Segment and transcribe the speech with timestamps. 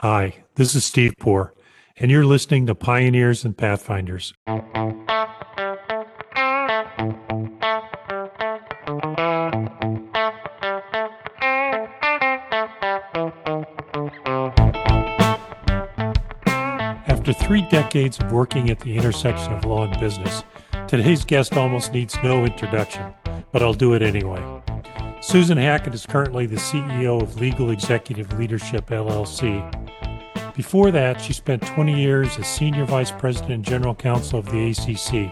[0.00, 1.54] Hi, this is Steve Poor,
[1.96, 4.34] and you're listening to Pioneers and Pathfinders.
[17.06, 20.44] After three decades of working at the intersection of law and business,
[20.88, 23.14] today's guest almost needs no introduction,
[23.50, 24.42] but I'll do it anyway.
[25.22, 29.85] Susan Hackett is currently the CEO of Legal Executive Leadership LLC.
[30.56, 34.70] Before that, she spent 20 years as Senior Vice President and General Counsel of the
[34.70, 35.30] ACC.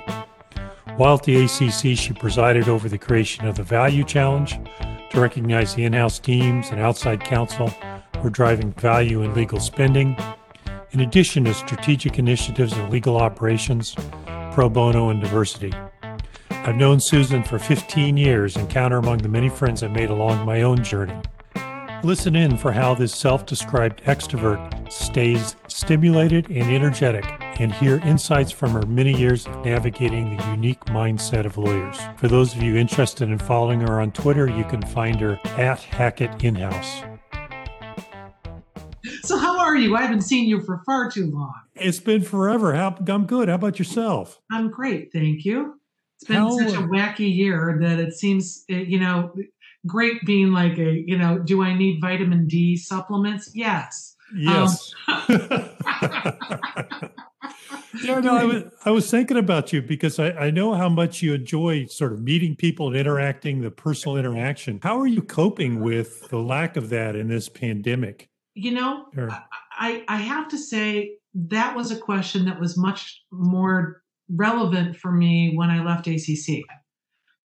[0.99, 4.59] While at the ACC, she presided over the creation of the Value Challenge
[5.11, 7.73] to recognize the in house teams and outside counsel
[8.17, 10.15] are driving value in legal spending,
[10.91, 13.97] in addition to strategic initiatives in legal operations,
[14.53, 15.73] pro bono, and diversity.
[16.51, 20.11] I've known Susan for 15 years and count her among the many friends I made
[20.11, 21.19] along my own journey.
[22.03, 27.25] Listen in for how this self described extrovert stays stimulated and energetic
[27.61, 31.99] and hear insights from her many years of navigating the unique mindset of lawyers.
[32.17, 35.81] For those of you interested in following her on Twitter, you can find her at
[35.81, 37.03] Hackett Inhouse.
[39.23, 39.97] So, how are you?
[39.97, 41.55] I haven't seen you for far too long.
[41.75, 42.75] It's been forever.
[42.75, 43.49] How, I'm good.
[43.49, 44.41] How about yourself?
[44.51, 45.81] I'm great, thank you.
[46.17, 49.35] It's been how, such a wacky year that it seems, eh, you know,
[49.87, 53.51] great being like a, you know, do I need vitamin D supplements?
[53.55, 54.14] Yes.
[54.35, 54.95] Yes.
[57.95, 60.89] Um, yeah, no, I was I was thinking about you because I, I know how
[60.89, 64.81] much you enjoy sort of meeting people and interacting, the personal interaction.
[64.83, 68.29] How are you coping with the lack of that in this pandemic?
[68.55, 69.07] You know,
[69.73, 75.11] I, I have to say that was a question that was much more relevant for
[75.11, 76.63] me when I left ACC.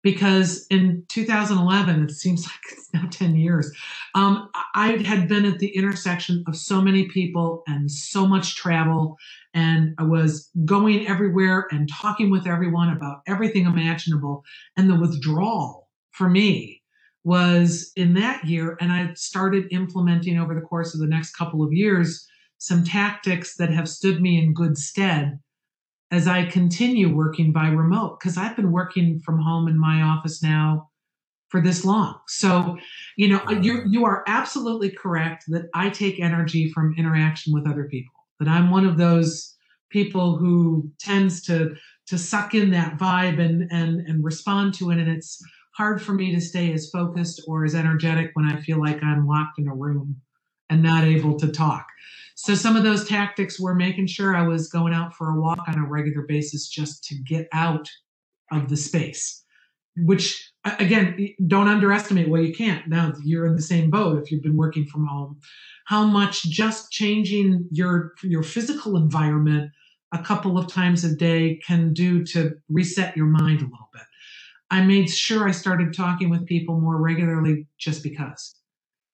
[0.02, 3.70] Because in 2011, it seems like it's now 10 years,
[4.14, 9.16] um, I had been at the intersection of so many people and so much travel.
[9.54, 14.44] And I was going everywhere and talking with everyone about everything imaginable.
[14.76, 16.82] And the withdrawal for me
[17.24, 18.76] was in that year.
[18.80, 22.26] And I started implementing over the course of the next couple of years
[22.58, 25.38] some tactics that have stood me in good stead
[26.10, 30.42] as I continue working by remote because I've been working from home in my office
[30.42, 30.90] now
[31.48, 32.18] for this long.
[32.28, 32.76] So,
[33.16, 37.84] you know, you you are absolutely correct that I take energy from interaction with other
[37.84, 38.14] people.
[38.38, 39.54] That I'm one of those
[39.90, 41.74] people who tends to
[42.06, 45.42] to suck in that vibe and and and respond to it and it's
[45.78, 49.28] hard for me to stay as focused or as energetic when I feel like I'm
[49.28, 50.16] locked in a room
[50.68, 51.86] and not able to talk.
[52.40, 55.58] So some of those tactics were making sure I was going out for a walk
[55.66, 57.90] on a regular basis just to get out
[58.52, 59.44] of the space.
[59.96, 62.28] Which again, don't underestimate.
[62.28, 63.12] Well, you can't now.
[63.24, 65.40] You're in the same boat if you've been working from home.
[65.86, 69.72] How much just changing your your physical environment
[70.12, 74.04] a couple of times a day can do to reset your mind a little bit.
[74.70, 78.57] I made sure I started talking with people more regularly just because.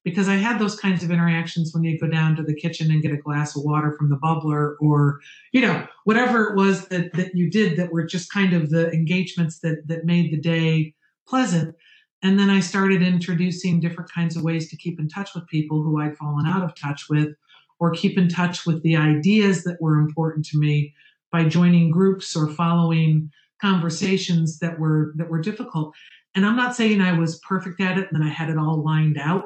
[0.04, 3.03] Because I had those kinds of interactions when you go down to the kitchen and
[3.03, 5.20] get a glass of water from the bubbler, or
[5.53, 8.92] you know whatever it was that that you did that were just kind of the
[8.92, 10.94] engagements that that made the day
[11.26, 11.75] pleasant.
[12.22, 15.82] And then I started introducing different kinds of ways to keep in touch with people
[15.82, 17.34] who I'd fallen out of touch with,
[17.78, 20.94] or keep in touch with the ideas that were important to me
[21.31, 25.94] by joining groups or following conversations that were that were difficult.
[26.34, 29.19] And I'm not saying I was perfect at it and I had it all lined
[29.19, 29.44] out,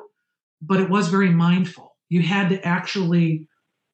[0.60, 1.96] but it was very mindful.
[2.08, 3.46] You had to actually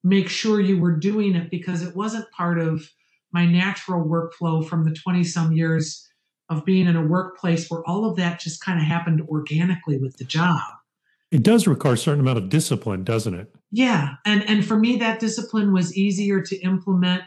[0.02, 2.88] make sure you were doing it because it wasn't part of
[3.32, 6.06] my natural workflow from the 20 some years
[6.48, 10.16] of being in a workplace where all of that just kind of happened organically with
[10.18, 10.60] the job.
[11.30, 13.52] It does require a certain amount of discipline, doesn't it?
[13.72, 14.14] Yeah.
[14.24, 17.24] And and for me that discipline was easier to implement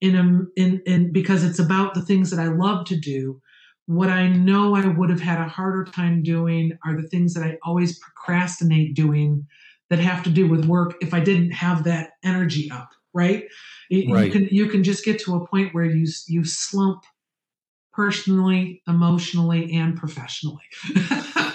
[0.00, 3.42] in a in in because it's about the things that I love to do.
[3.86, 7.44] What I know I would have had a harder time doing are the things that
[7.44, 9.46] I always procrastinate doing
[9.90, 13.44] that have to do with work if I didn't have that energy up, right?
[13.90, 14.26] right.
[14.26, 17.04] You can you can just get to a point where you you slump
[17.92, 20.64] personally, emotionally, and professionally.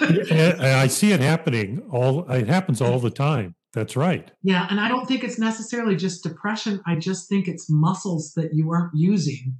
[0.00, 3.54] I see it happening all it happens all the time.
[3.72, 4.30] That's right.
[4.42, 4.66] Yeah.
[4.70, 6.80] And I don't think it's necessarily just depression.
[6.86, 9.56] I just think it's muscles that you aren't using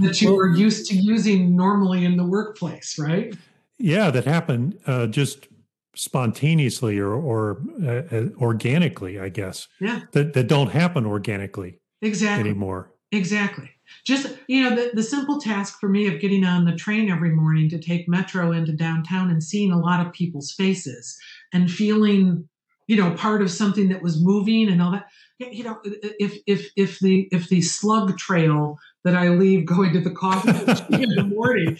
[0.00, 3.34] that you well, are used to using normally in the workplace, right?
[3.78, 5.48] Yeah, that happened uh, just
[5.94, 9.68] spontaneously or, or uh, uh, organically, I guess.
[9.80, 10.02] Yeah.
[10.12, 12.92] That, that don't happen organically exactly anymore.
[13.12, 13.70] Exactly.
[14.04, 17.30] Just, you know, the, the simple task for me of getting on the train every
[17.30, 21.16] morning to take Metro into downtown and seeing a lot of people's faces
[21.52, 22.48] and feeling
[22.86, 25.06] you know, part of something that was moving and all that.
[25.38, 30.00] You know, if if if the if the slug trail that I leave going to
[30.00, 30.50] the coffee
[30.90, 31.78] in the morning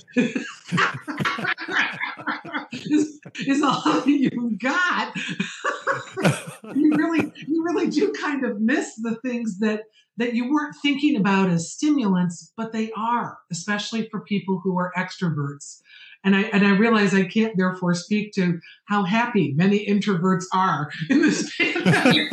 [2.73, 5.13] is, is all you've got,
[6.77, 9.87] you really you really do kind of miss the things that
[10.19, 14.93] that you weren't thinking about as stimulants, but they are, especially for people who are
[14.97, 15.81] extroverts.
[16.23, 20.91] And I and I realize I can't therefore speak to how happy many introverts are
[21.11, 22.33] in this pandemic.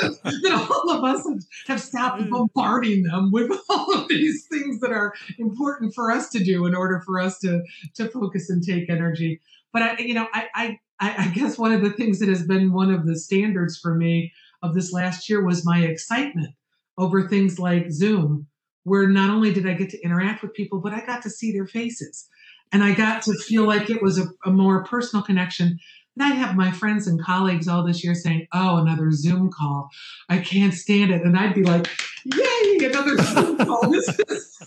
[0.24, 1.26] that all of us
[1.66, 2.30] have, stopped mm.
[2.30, 6.74] bombarding them with all of these things that are important for us to do in
[6.74, 7.62] order for us to
[7.94, 9.40] to focus and take energy.
[9.72, 12.72] But I, you know, I, I I guess one of the things that has been
[12.72, 16.54] one of the standards for me of this last year was my excitement
[16.96, 18.46] over things like Zoom,
[18.82, 21.52] where not only did I get to interact with people, but I got to see
[21.52, 22.28] their faces
[22.72, 25.78] and I got to feel like it was a, a more personal connection.
[26.18, 29.88] And I'd have my friends and colleagues all this year saying, Oh, another Zoom call.
[30.28, 31.22] I can't stand it.
[31.22, 31.88] And I'd be like,
[32.24, 33.88] Yay, another Zoom call.
[33.88, 34.58] This is,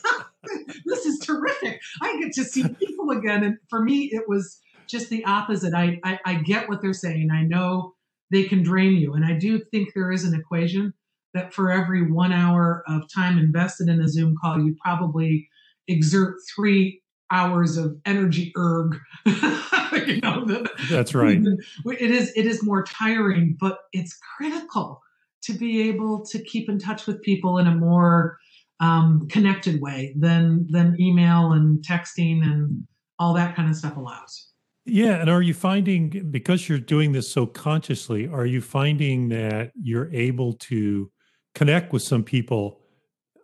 [0.86, 1.82] this is terrific.
[2.02, 3.44] I get to see people again.
[3.44, 5.74] And for me, it was just the opposite.
[5.74, 7.32] I, I, I get what they're saying.
[7.32, 7.96] I know
[8.30, 9.14] they can drain you.
[9.14, 10.94] And I do think there is an equation
[11.34, 15.50] that for every one hour of time invested in a Zoom call, you probably
[15.90, 17.02] exert three
[17.32, 18.98] hours of energy erg.
[19.26, 21.42] you know, the, That's right.
[21.86, 25.02] It is it is more tiring, but it's critical
[25.44, 28.38] to be able to keep in touch with people in a more
[28.80, 32.86] um, connected way than than email and texting and
[33.20, 34.50] all that kind of stuff allows.
[34.86, 39.72] Yeah, and are you finding because you're doing this so consciously, are you finding that
[39.82, 41.12] you're able to
[41.54, 42.82] connect with some people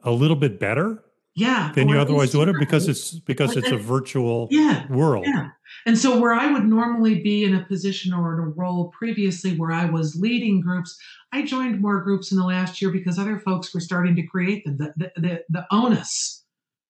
[0.03, 1.03] a little bit better
[1.37, 5.23] yeah than you otherwise would have because it's because it's a virtual yeah, world.
[5.25, 5.49] yeah.
[5.85, 9.55] And so where i would normally be in a position or in a role previously
[9.55, 10.97] where i was leading groups
[11.31, 14.65] i joined more groups in the last year because other folks were starting to create
[14.65, 16.43] them the, the, the, the onus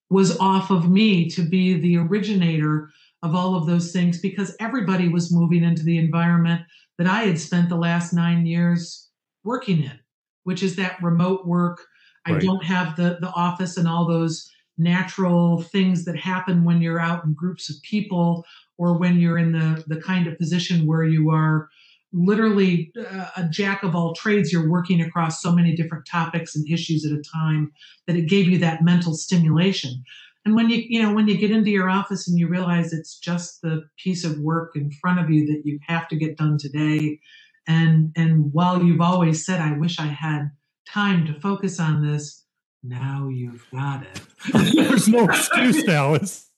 [0.09, 2.89] was off of me to be the originator
[3.23, 6.61] of all of those things because everybody was moving into the environment
[6.97, 9.09] that i had spent the last nine years
[9.43, 9.99] working in
[10.45, 11.81] which is that remote work
[12.27, 12.41] I right.
[12.41, 17.23] don't have the the office and all those natural things that happen when you're out
[17.23, 18.45] in groups of people
[18.77, 21.69] or when you're in the the kind of position where you are
[22.13, 26.69] literally uh, a jack of all trades you're working across so many different topics and
[26.69, 27.71] issues at a time
[28.05, 30.03] that it gave you that mental stimulation
[30.45, 33.17] and when you you know when you get into your office and you realize it's
[33.17, 36.57] just the piece of work in front of you that you have to get done
[36.57, 37.19] today
[37.67, 40.51] and and while you've always said i wish i had
[40.87, 42.43] time to focus on this.
[42.83, 44.21] Now you've got it.
[44.73, 46.13] There's no excuse now.
[46.13, 46.49] It's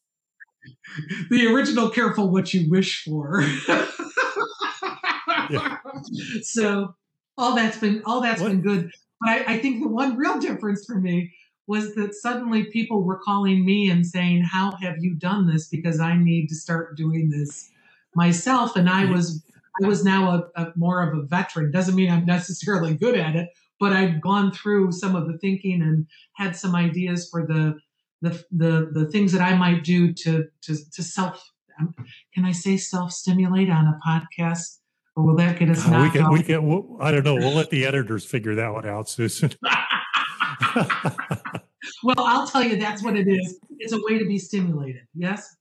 [1.29, 3.43] the original careful what you wish for.
[5.49, 5.77] yeah.
[6.43, 6.95] So
[7.37, 8.49] all that's been all that's what?
[8.49, 8.91] been good.
[9.21, 11.33] But I, I think the one real difference for me
[11.67, 15.67] was that suddenly people were calling me and saying, How have you done this?
[15.67, 17.69] Because I need to start doing this
[18.15, 18.75] myself.
[18.75, 19.43] And I was
[19.81, 21.71] I was now a, a, more of a veteran.
[21.71, 23.49] Doesn't mean I'm necessarily good at it,
[23.79, 27.79] but I'd gone through some of the thinking and had some ideas for the
[28.21, 31.51] the the, the things that I might do to to to self.
[32.33, 34.79] Can I say self stimulate on a podcast,
[35.15, 35.87] or will that get us?
[35.87, 36.31] Uh, we can.
[36.31, 36.67] We can.
[36.67, 37.35] We'll, I don't know.
[37.35, 39.51] We'll let the editors figure that one out, Susan.
[42.03, 42.75] well, I'll tell you.
[42.75, 43.59] That's what it is.
[43.77, 45.03] It's a way to be stimulated.
[45.15, 45.55] Yes.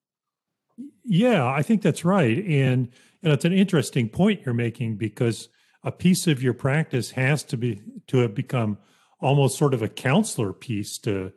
[1.05, 2.89] Yeah, I think that's right, and
[3.23, 5.49] and it's an interesting point you're making because
[5.85, 8.79] a piece of your practice has to be to have become
[9.21, 11.33] almost sort of a counselor piece to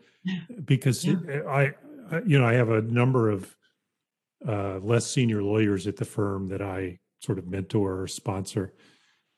[0.63, 1.15] because yeah.
[1.47, 1.73] I,
[2.11, 3.55] I, you know i have a number of
[4.47, 8.73] uh, less senior lawyers at the firm that i sort of mentor or sponsor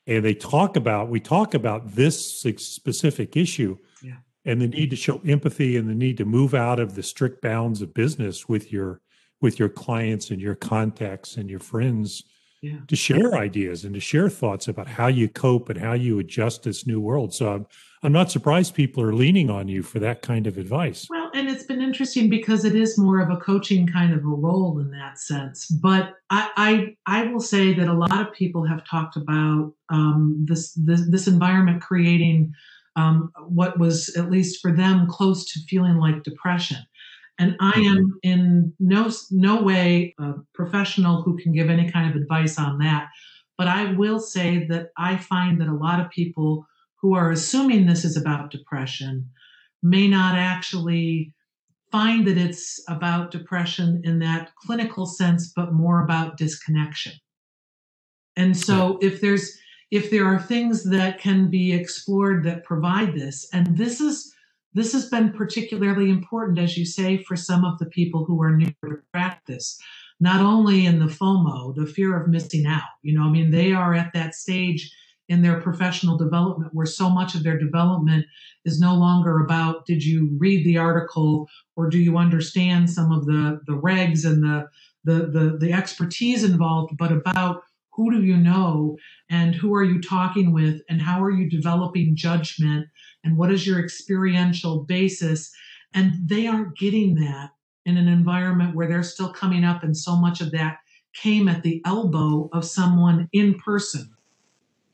[0.06, 4.16] and they talk about we talk about this specific issue yeah.
[4.44, 7.42] and the need to show empathy and the need to move out of the strict
[7.42, 9.00] bounds of business with your
[9.40, 12.24] with your clients and your contacts and your friends
[12.64, 12.78] yeah.
[12.88, 16.62] to share ideas and to share thoughts about how you cope and how you adjust
[16.62, 17.34] this new world.
[17.34, 17.66] So I'm,
[18.02, 21.06] I'm not surprised people are leaning on you for that kind of advice.
[21.10, 24.28] Well, and it's been interesting because it is more of a coaching kind of a
[24.28, 25.66] role in that sense.
[25.66, 30.44] But I I, I will say that a lot of people have talked about um,
[30.48, 32.54] this, this this environment creating
[32.96, 36.78] um, what was at least for them close to feeling like depression.
[37.38, 38.16] And I am mm-hmm.
[38.22, 43.08] in no no way a professional who can give any kind of advice on that.
[43.58, 46.66] But I will say that I find that a lot of people
[47.00, 49.28] who are assuming this is about depression
[49.82, 51.32] may not actually
[51.92, 57.12] find that it's about depression in that clinical sense, but more about disconnection.
[58.36, 59.56] And so if there's
[59.90, 64.33] if there are things that can be explored that provide this, and this is
[64.74, 68.56] this has been particularly important, as you say, for some of the people who are
[68.56, 69.78] new to practice,
[70.20, 72.82] not only in the FOMO, the fear of missing out.
[73.02, 74.92] You know, I mean, they are at that stage
[75.28, 78.26] in their professional development where so much of their development
[78.64, 83.24] is no longer about did you read the article or do you understand some of
[83.24, 84.68] the the regs and the
[85.04, 87.62] the the, the expertise involved but about
[87.94, 88.96] who do you know?
[89.30, 90.80] And who are you talking with?
[90.88, 92.86] And how are you developing judgment?
[93.22, 95.52] And what is your experiential basis?
[95.94, 97.50] And they aren't getting that
[97.86, 100.78] in an environment where they're still coming up and so much of that
[101.14, 104.10] came at the elbow of someone in person.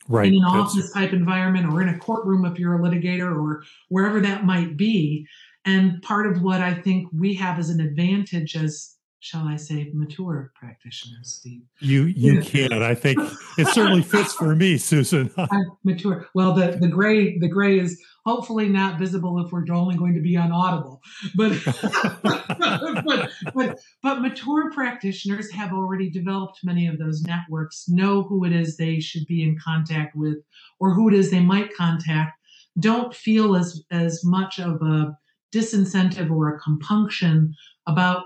[0.09, 0.27] Right.
[0.27, 4.21] In an office type environment or in a courtroom if you're a litigator or wherever
[4.21, 5.27] that might be.
[5.65, 9.91] And part of what i think we have as an advantage as shall I say,
[9.93, 11.63] mature practitioners, Steve.
[11.79, 12.73] You you can.
[12.73, 13.19] I think
[13.59, 15.31] it certainly fits for me, Susan.
[15.37, 16.27] I'm uh, mature.
[16.35, 20.23] Well, the the gray the gray is hopefully not visible if we're only going to
[20.23, 21.03] be on Audible,
[21.37, 21.53] but
[22.23, 28.53] but, but but mature practitioners have already developed many of those networks, know who it
[28.53, 30.39] is they should be in contact with,
[30.81, 32.39] or who it is they might contact.
[32.79, 35.15] Don't feel as as much of a
[35.53, 37.55] disincentive or a compunction
[37.87, 38.23] about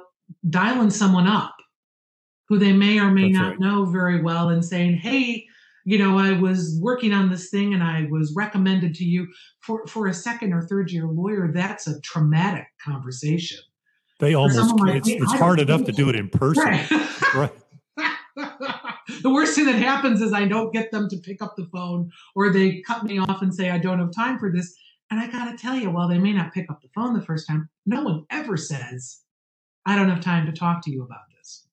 [0.49, 1.55] dialing someone up
[2.49, 3.61] who they may or may That's not right.
[3.61, 5.47] know very well and saying, "Hey,
[5.85, 9.27] you know, I was working on this thing and I was recommended to you
[9.61, 13.59] for for a second or third year lawyer." That's a traumatic conversation.
[14.21, 16.65] They almost, like, it's, it's hard enough to do it in person.
[16.65, 16.89] Right.
[17.35, 17.53] Right.
[19.23, 22.11] the worst thing that happens is I don't get them to pick up the phone
[22.37, 24.73] or they cut me off and say, I don't have time for this.
[25.11, 27.25] And I got to tell you, while they may not pick up the phone the
[27.25, 29.21] first time, no one ever says,
[29.87, 31.67] I don't have time to talk to you about this.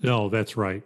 [0.00, 0.82] No, that's right.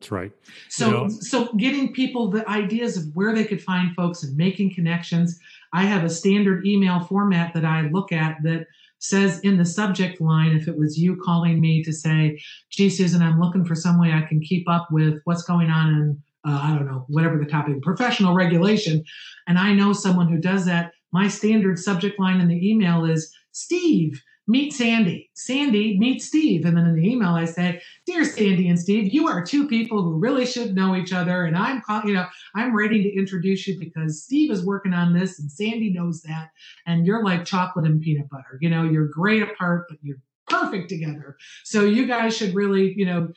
[0.00, 0.32] That's right.
[0.68, 4.36] So, You know- so getting people the ideas of where they could find folks and
[4.36, 5.38] making connections.
[5.72, 8.66] I have a standard email format that I look at that
[8.98, 13.22] says in the subject line, if it was you calling me to say, "Gee, Susan,
[13.22, 16.58] I'm looking for some way I can keep up with what's going on in uh,
[16.60, 19.04] I don't know whatever the topic, professional regulation,"
[19.46, 20.92] and I know someone who does that.
[21.12, 24.20] My standard subject line in the email is Steve.
[24.52, 25.30] Meet Sandy.
[25.32, 26.66] Sandy, meet Steve.
[26.66, 30.02] And then in the email, I say, Dear Sandy and Steve, you are two people
[30.02, 31.46] who really should know each other.
[31.46, 35.14] And I'm, call- you know, I'm ready to introduce you because Steve is working on
[35.14, 36.50] this and Sandy knows that.
[36.86, 38.58] And you're like chocolate and peanut butter.
[38.60, 40.18] You know, you're great apart, but you're
[40.50, 41.38] perfect together.
[41.64, 43.28] So you guys should really, you know,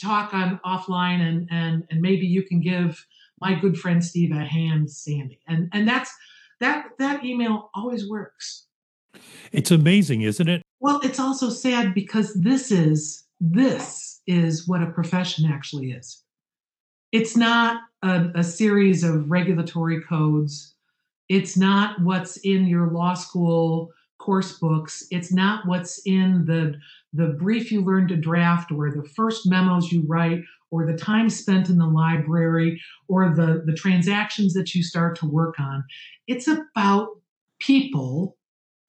[0.00, 3.04] talk on offline and and and maybe you can give
[3.40, 5.40] my good friend Steve a hand, Sandy.
[5.48, 6.14] And and that's
[6.60, 8.68] that that email always works.
[9.52, 10.62] It's amazing, isn't it?
[10.80, 16.22] Well, it's also sad because this is this is what a profession actually is.
[17.10, 20.74] It's not a, a series of regulatory codes.
[21.28, 25.04] It's not what's in your law school course books.
[25.10, 26.74] It's not what's in the
[27.12, 31.28] the brief you learn to draft or the first memos you write or the time
[31.28, 35.84] spent in the library or the the transactions that you start to work on.
[36.26, 37.08] It's about
[37.58, 38.36] people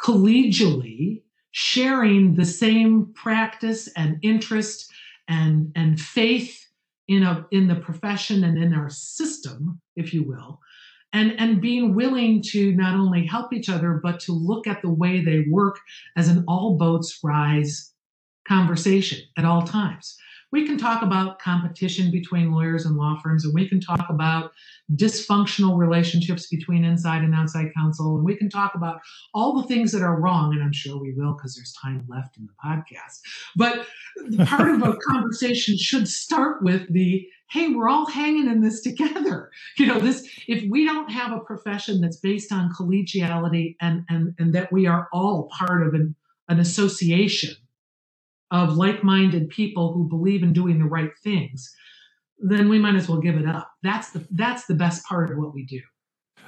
[0.03, 4.91] collegially sharing the same practice and interest
[5.27, 6.67] and and faith
[7.07, 10.60] in a in the profession and in our system if you will
[11.13, 14.89] and and being willing to not only help each other but to look at the
[14.89, 15.79] way they work
[16.17, 17.93] as an all boats rise
[18.48, 20.17] conversation at all times
[20.53, 24.51] we can talk about competition between lawyers and law firms and we can talk about
[24.95, 29.01] dysfunctional relationships between inside and outside counsel and we can talk about
[29.33, 32.38] all the things that are wrong and i'm sure we will because there's time left
[32.38, 33.19] in the podcast.
[33.55, 33.88] But
[34.29, 38.81] the part of a conversation should start with the hey we're all hanging in this
[38.81, 39.50] together.
[39.77, 44.36] You know this if we don't have a profession that's based on collegiality and and
[44.38, 46.15] and that we are all part of an,
[46.48, 47.55] an association
[48.53, 51.69] of like-minded people who believe in doing the right things
[52.39, 55.38] then we might as well give it up that's the that's the best part of
[55.38, 55.81] what we do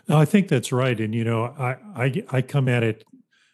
[0.08, 1.00] No, I think that's right.
[1.00, 3.04] And you know, I, I I come at it.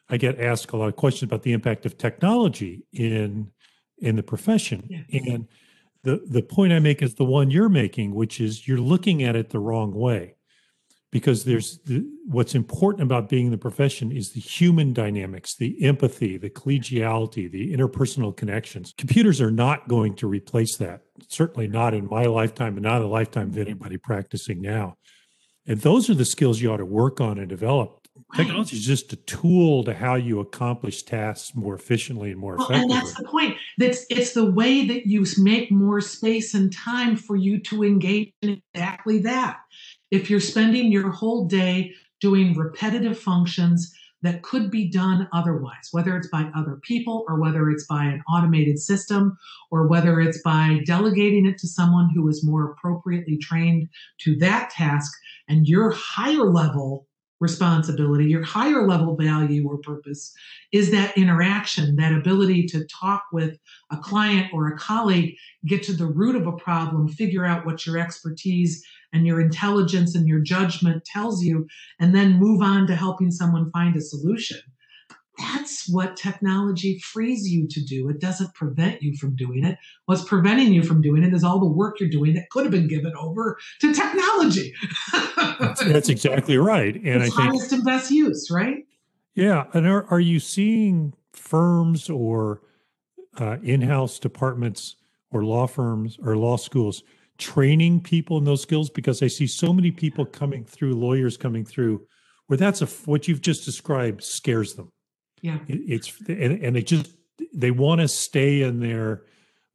[0.10, 3.52] I get asked a lot of questions about the impact of technology in
[4.00, 5.04] in the profession, Yeah.
[5.34, 5.48] and
[6.04, 9.36] the the point I make is the one you're making, which is you're looking at
[9.36, 10.36] it the wrong way,
[11.12, 15.84] because there's the, what's important about being in the profession is the human dynamics, the
[15.84, 18.94] empathy, the collegiality, the interpersonal connections.
[18.98, 21.02] Computers are not going to replace that.
[21.28, 24.96] Certainly not in my lifetime, and not in the lifetime of anybody practicing now.
[25.68, 28.02] And those are the skills you ought to work on and develop
[28.36, 32.68] Technology is just a tool to how you accomplish tasks more efficiently and more well,
[32.68, 32.96] effectively.
[32.96, 33.58] And that's the point.
[33.78, 38.34] That's it's the way that you make more space and time for you to engage
[38.42, 39.60] in exactly that.
[40.12, 46.16] If you're spending your whole day doing repetitive functions that could be done otherwise, whether
[46.16, 49.38] it's by other people or whether it's by an automated system
[49.72, 53.90] or whether it's by delegating it to someone who is more appropriately trained
[54.20, 55.12] to that task
[55.48, 57.08] and your higher level
[57.40, 60.32] responsibility, your higher level value or purpose
[60.72, 63.58] is that interaction, that ability to talk with
[63.92, 67.86] a client or a colleague, get to the root of a problem, figure out what
[67.86, 71.68] your expertise and your intelligence and your judgment tells you,
[72.00, 74.60] and then move on to helping someone find a solution.
[75.38, 78.10] That's what technology frees you to do.
[78.10, 79.78] It doesn't prevent you from doing it.
[80.06, 82.72] What's preventing you from doing it is all the work you're doing that could have
[82.72, 84.74] been given over to technology.
[85.60, 86.96] that's, that's, exactly right.
[86.96, 88.86] And it's I think highest and best use, right?
[89.34, 89.66] Yeah.
[89.74, 92.62] And are, are you seeing firms or
[93.40, 94.98] uh, in-house departments
[95.32, 97.04] or law firms or law schools
[97.42, 101.66] training people in those skills because I see so many people coming through, lawyers coming
[101.66, 102.06] through,
[102.48, 104.92] where that's a what you've just described scares them.
[105.42, 107.10] Yeah, it, it's and, and they just
[107.54, 109.24] they want to stay in their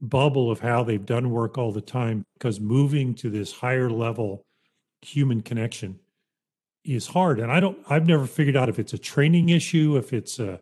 [0.00, 4.44] bubble of how they've done work all the time because moving to this higher level
[5.02, 5.98] human connection
[6.84, 10.12] is hard and i don't i've never figured out if it's a training issue if
[10.12, 10.60] it's a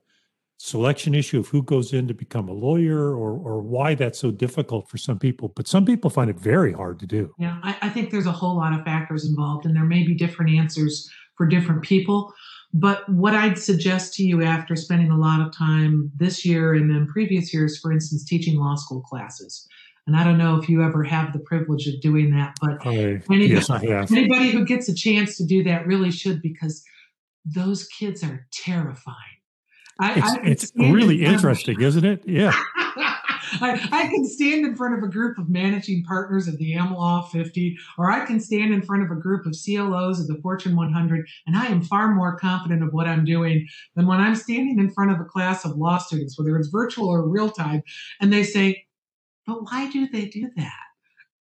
[0.59, 4.31] selection issue of who goes in to become a lawyer or or why that's so
[4.31, 7.33] difficult for some people but some people find it very hard to do.
[7.39, 10.15] Yeah I, I, think there's a whole lot of factors involved and there may be
[10.15, 12.33] different answers for different people
[12.73, 16.89] but what i'd suggest to you after spending a lot of time this year and
[16.89, 19.67] then previous years for instance teaching law school classes
[20.07, 23.23] and I don't know if you ever have the privilege of doing that, but I,
[23.31, 26.85] anybody, yes, anybody who gets a chance to do that really should because
[27.45, 29.34] those kids are terrifying
[29.99, 32.23] I, it's, I it's really interesting, isn't it?
[32.27, 32.53] Yeah.
[33.61, 37.31] I, I, can stand in front of a group of managing partners of the AmLaw
[37.31, 40.75] 50, or I can stand in front of a group of CLOs of the Fortune
[40.75, 44.79] 100, and I am far more confident of what I'm doing than when I'm standing
[44.79, 47.83] in front of a class of law students, whether it's virtual or real time,
[48.21, 48.87] and they say,
[49.47, 50.84] But why do they do that?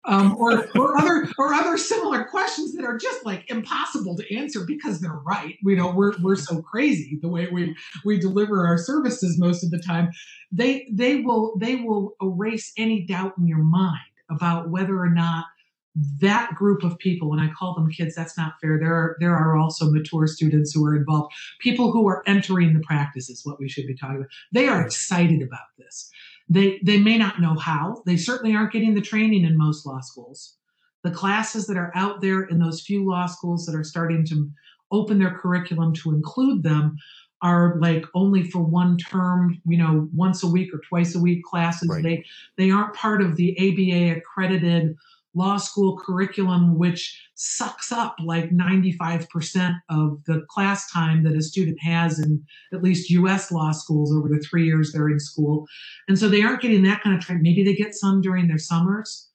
[0.05, 4.65] Um, or, or other or other similar questions that are just like impossible to answer
[4.67, 5.57] because they're right.
[5.63, 9.71] You know, we're we're so crazy the way we we deliver our services most of
[9.71, 10.11] the time.
[10.51, 15.47] They they will they will erase any doubt in your mind about whether or not
[15.95, 19.37] that group of people when i call them kids that's not fair there are there
[19.37, 23.61] are also mature students who are involved people who are entering the practice is what
[23.61, 26.11] we should be talking about they are excited about this
[26.55, 28.03] they, they may not know how.
[28.07, 30.57] They certainly aren't getting the training in most law schools.
[31.05, 34.51] The classes that are out there in those few law schools that are starting to
[34.91, 36.97] open their curriculum to include them
[37.43, 41.43] are like only for one term, you know, once a week or twice a week
[41.43, 41.89] classes.
[41.89, 42.03] Right.
[42.03, 42.25] They
[42.57, 44.97] they aren't part of the ABA accredited
[45.35, 51.79] law school curriculum, which sucks up like 95% of the class time that a student
[51.81, 55.67] has in at least US law schools over the three years they're in school.
[56.09, 57.43] And so they aren't getting that kind of training.
[57.43, 59.29] Maybe they get some during their summers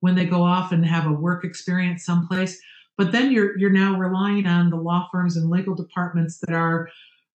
[0.00, 2.60] when they go off and have a work experience someplace.
[2.96, 6.88] But then you're you're now relying on the law firms and legal departments that are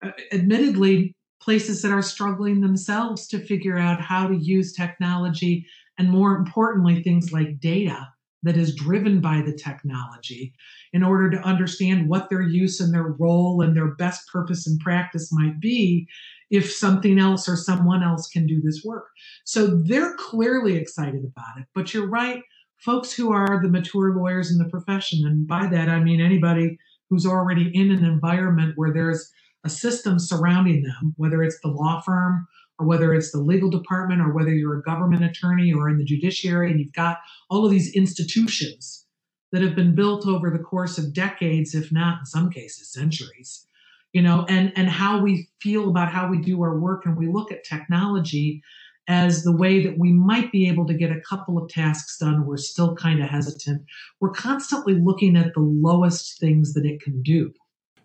[0.03, 5.67] uh, admittedly places that are struggling themselves to figure out how to use technology
[5.99, 8.09] and more importantly, things like data
[8.43, 10.55] that is driven by the technology
[10.93, 14.79] in order to understand what their use and their role and their best purpose and
[14.81, 16.07] practice might be
[16.51, 19.09] if something else or someone else can do this work.
[19.45, 21.67] So they're clearly excited about it.
[21.75, 22.41] But you're right,
[22.77, 26.79] folks who are the mature lawyers in the profession, and by that I mean anybody
[27.11, 29.33] who's already in an environment where there's
[29.65, 32.47] a system surrounding them, whether it's the law firm
[32.79, 36.05] or whether it's the legal department or whether you're a government attorney or in the
[36.05, 37.19] judiciary and you've got
[37.51, 39.07] all of these institutions
[39.53, 43.67] that have been built over the course of decades if not in some cases centuries
[44.12, 47.27] you know and and how we feel about how we do our work and we
[47.27, 48.62] look at technology
[49.09, 52.45] as the way that we might be able to get a couple of tasks done.
[52.45, 53.83] We're still kind of hesitant.
[54.21, 57.53] We're constantly looking at the lowest things that it can do.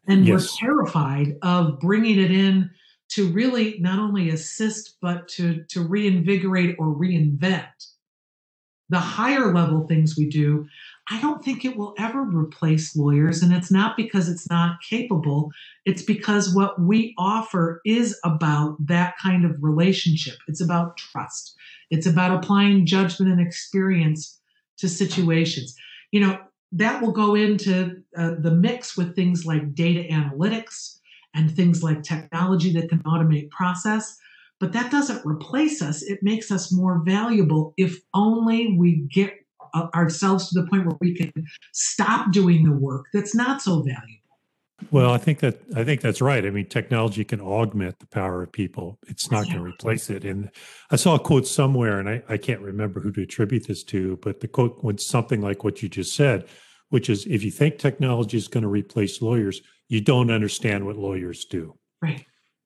[0.08, 0.52] And yes.
[0.62, 2.70] we're terrified of bringing it in
[3.12, 7.68] to really not only assist but to to reinvigorate or reinvent.
[8.90, 10.68] The higher level things we do
[11.10, 15.52] i don't think it will ever replace lawyers and it's not because it's not capable.
[15.86, 20.36] It's because what we offer is about that kind of relationship.
[20.48, 21.56] It's about trust.
[21.90, 24.40] It's about applying judgment and experience
[24.78, 25.76] to situations.
[26.12, 26.40] You know
[26.74, 31.00] that will go into uh, the mix with things like data analytics
[31.34, 34.18] and things like technology that can automate process.
[34.60, 36.04] But that doesn't replace us.
[36.04, 39.34] It makes us more valuable if only we get
[39.96, 41.32] ourselves to the point where we can
[41.74, 44.22] stop doing the work that's not so valuable.
[44.90, 46.44] Well, I think that I think that's right.
[46.44, 48.98] I mean, technology can augment the power of people.
[49.08, 50.26] It's not going to replace it.
[50.26, 50.50] And
[50.90, 54.18] I saw a quote somewhere, and I, I can't remember who to attribute this to,
[54.24, 56.48] but the quote went something like what you just said,
[56.92, 60.98] which is if you think technology is going to replace lawyers, you don't understand what
[60.98, 61.74] lawyers do.
[62.02, 62.26] Right.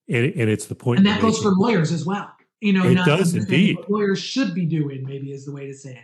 [0.09, 0.99] And, and it's the point.
[0.99, 2.31] And that goes for lawyers as well.
[2.59, 3.77] You know, it does indeed.
[3.77, 6.03] What lawyers should be doing, maybe, is the way to say it.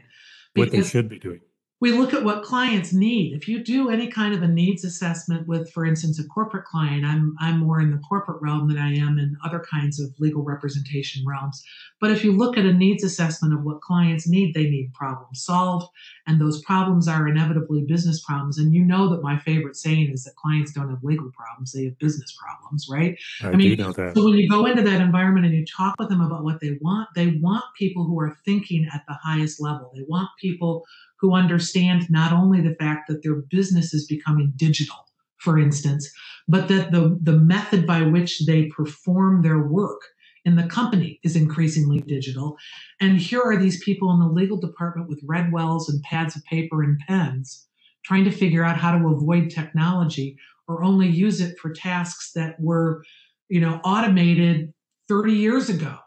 [0.54, 1.42] Because what they should be doing
[1.82, 3.34] we look at what clients need.
[3.34, 7.04] If you do any kind of a needs assessment with, for instance, a corporate client,
[7.04, 10.44] I'm I'm more in the corporate realm than I am in other kinds of legal
[10.44, 11.64] representation realms.
[12.00, 15.44] But if you look at a needs assessment of what clients need, they need problems
[15.44, 15.88] solved,
[16.28, 18.60] and those problems are inevitably business problems.
[18.60, 21.86] And you know that my favorite saying is that clients don't have legal problems; they
[21.86, 23.18] have business problems, right?
[23.42, 24.16] I, I mean, know that.
[24.16, 26.78] So when you go into that environment and you talk with them about what they
[26.80, 29.92] want, they want people who are thinking at the highest level.
[29.96, 30.86] They want people
[31.22, 35.08] who understand not only the fact that their business is becoming digital,
[35.38, 36.12] for instance,
[36.48, 40.02] but that the, the method by which they perform their work
[40.44, 42.58] in the company is increasingly digital.
[43.00, 46.82] And here are these people in the legal department with Redwelds and pads of paper
[46.82, 47.68] and pens
[48.04, 50.36] trying to figure out how to avoid technology
[50.68, 53.04] or only use it for tasks that were,
[53.48, 54.74] you know, automated
[55.08, 56.00] 30 years ago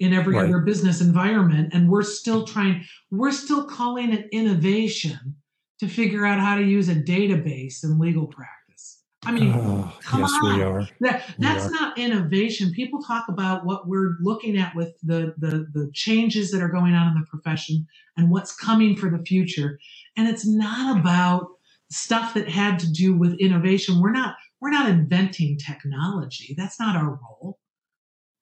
[0.00, 0.48] in every right.
[0.48, 5.36] other business environment and we're still trying we're still calling it innovation
[5.78, 9.02] to figure out how to use a database in legal practice.
[9.24, 10.56] I mean uh, come yes on.
[10.56, 10.88] we are.
[11.00, 11.70] That, that's are.
[11.70, 12.72] not innovation.
[12.72, 16.94] People talk about what we're looking at with the, the the changes that are going
[16.94, 19.78] on in the profession and what's coming for the future.
[20.16, 21.48] And it's not about
[21.90, 24.00] stuff that had to do with innovation.
[24.00, 26.54] We're not we're not inventing technology.
[26.56, 27.58] That's not our role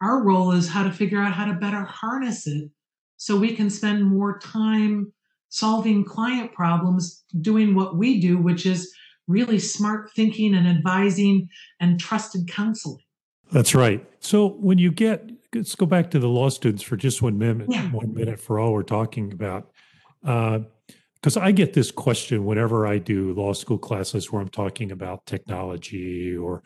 [0.03, 2.71] our role is how to figure out how to better harness it
[3.17, 5.13] so we can spend more time
[5.49, 8.93] solving client problems, doing what we do, which is
[9.29, 13.05] really smart thinking and advising and trusted counseling.
[13.53, 14.05] That's right.
[14.19, 17.69] So when you get, let's go back to the law students for just one minute,
[17.71, 17.87] yeah.
[17.91, 19.71] one minute for all we're talking about.
[20.23, 24.91] Because uh, I get this question whenever I do law school classes where I'm talking
[24.91, 26.63] about technology or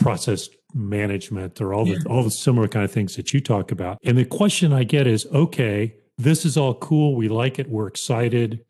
[0.00, 3.98] process management or all the all the similar kind of things that you talk about.
[4.04, 7.16] And the question I get is, okay, this is all cool.
[7.16, 7.68] We like it.
[7.68, 8.60] We're excited.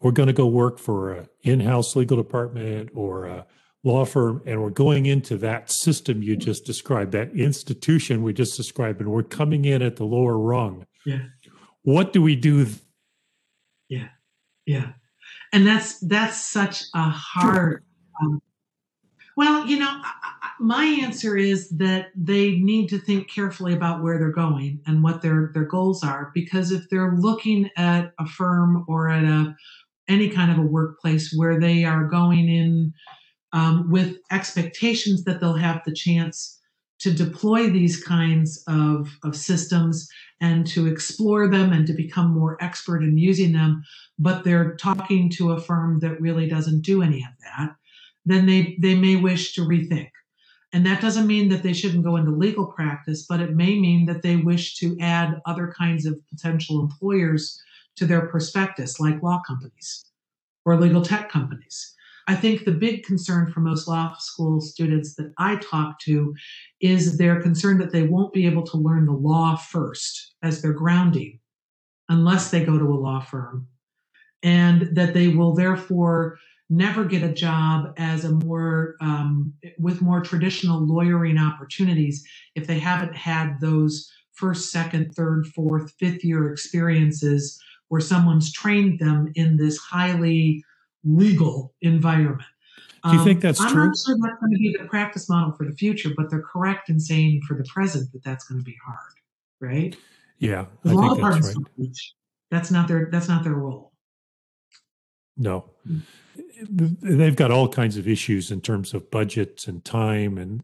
[0.00, 3.46] We're going to go work for an in-house legal department or a
[3.82, 8.56] law firm, and we're going into that system you just described, that institution we just
[8.56, 10.86] described, and we're coming in at the lower rung.
[11.04, 11.22] Yeah.
[11.82, 12.66] What do we do?
[13.88, 14.08] Yeah.
[14.66, 14.92] Yeah.
[15.52, 17.84] And that's that's such a hard
[18.20, 18.42] um,
[19.36, 20.00] well, you know,
[20.58, 25.20] my answer is that they need to think carefully about where they're going and what
[25.20, 29.54] their their goals are because if they're looking at a firm or at a
[30.08, 32.94] any kind of a workplace where they are going in
[33.52, 36.58] um, with expectations that they'll have the chance
[36.98, 40.08] to deploy these kinds of, of systems
[40.40, 43.82] and to explore them and to become more expert in using them,
[44.18, 47.74] but they're talking to a firm that really doesn't do any of that
[48.26, 50.10] then they, they may wish to rethink.
[50.72, 54.04] And that doesn't mean that they shouldn't go into legal practice, but it may mean
[54.06, 57.62] that they wish to add other kinds of potential employers
[57.96, 60.04] to their prospectus, like law companies
[60.64, 61.94] or legal tech companies.
[62.28, 66.34] I think the big concern for most law school students that I talk to
[66.80, 70.72] is they're concerned that they won't be able to learn the law first as their
[70.72, 71.38] grounding
[72.08, 73.68] unless they go to a law firm,
[74.42, 80.20] and that they will therefore never get a job as a more um, with more
[80.20, 87.60] traditional lawyering opportunities if they haven't had those first second third fourth fifth year experiences
[87.88, 90.64] where someone's trained them in this highly
[91.04, 92.48] legal environment
[93.10, 93.82] do you think um, that's I'm true?
[93.82, 96.42] I'm not sure that's going to be the practice model for the future, but they're
[96.42, 99.12] correct in saying for the present that that's going to be hard,
[99.60, 99.96] right?
[100.38, 101.88] Yeah, I think that's right.
[102.50, 103.92] That's not their that's not their role.
[105.36, 105.70] No.
[106.62, 110.62] They've got all kinds of issues in terms of budgets and time and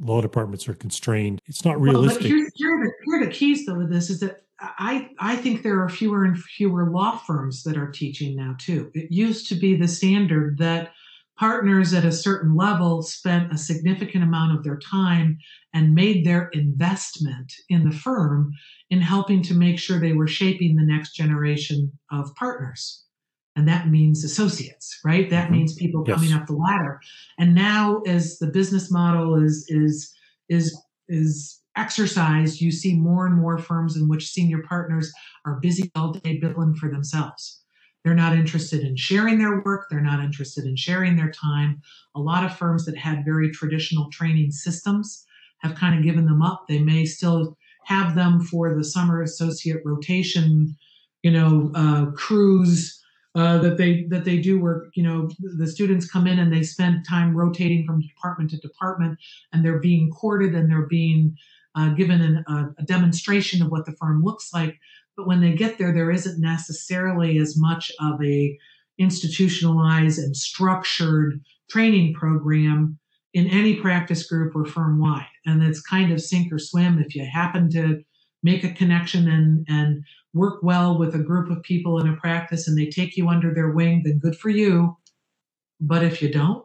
[0.00, 1.40] law departments are constrained.
[1.46, 2.22] It's not realistic.
[2.22, 5.10] well, here, here, are the, here are the keys though to this is that I,
[5.18, 8.90] I think there are fewer and fewer law firms that are teaching now too.
[8.94, 10.92] It used to be the standard that
[11.38, 15.36] partners at a certain level spent a significant amount of their time
[15.74, 18.52] and made their investment in the firm
[18.90, 23.03] in helping to make sure they were shaping the next generation of partners
[23.56, 25.30] and that means associates, right?
[25.30, 25.52] That mm-hmm.
[25.52, 26.16] means people yes.
[26.16, 27.00] coming up the ladder.
[27.38, 30.12] And now, as the business model is is
[30.48, 30.76] is
[31.08, 35.12] is exercised, you see more and more firms in which senior partners
[35.44, 37.60] are busy all day billing for themselves.
[38.04, 39.86] They're not interested in sharing their work.
[39.88, 41.80] They're not interested in sharing their time.
[42.14, 45.24] A lot of firms that had very traditional training systems
[45.60, 46.66] have kind of given them up.
[46.68, 50.76] They may still have them for the summer associate rotation,
[51.22, 53.00] you know, uh, cruise
[53.34, 56.62] uh, that they that they do where you know the students come in and they
[56.62, 59.18] spend time rotating from department to department
[59.52, 61.36] and they're being courted and they're being
[61.74, 64.78] uh, given an, a, a demonstration of what the firm looks like.
[65.16, 68.56] But when they get there there isn't necessarily as much of a
[68.98, 72.98] institutionalized and structured training program
[73.32, 77.16] in any practice group or firm wide and it's kind of sink or swim if
[77.16, 78.00] you happen to
[78.44, 80.04] make a connection and and
[80.34, 83.54] work well with a group of people in a practice and they take you under
[83.54, 84.96] their wing, then good for you.
[85.80, 86.64] But if you don't,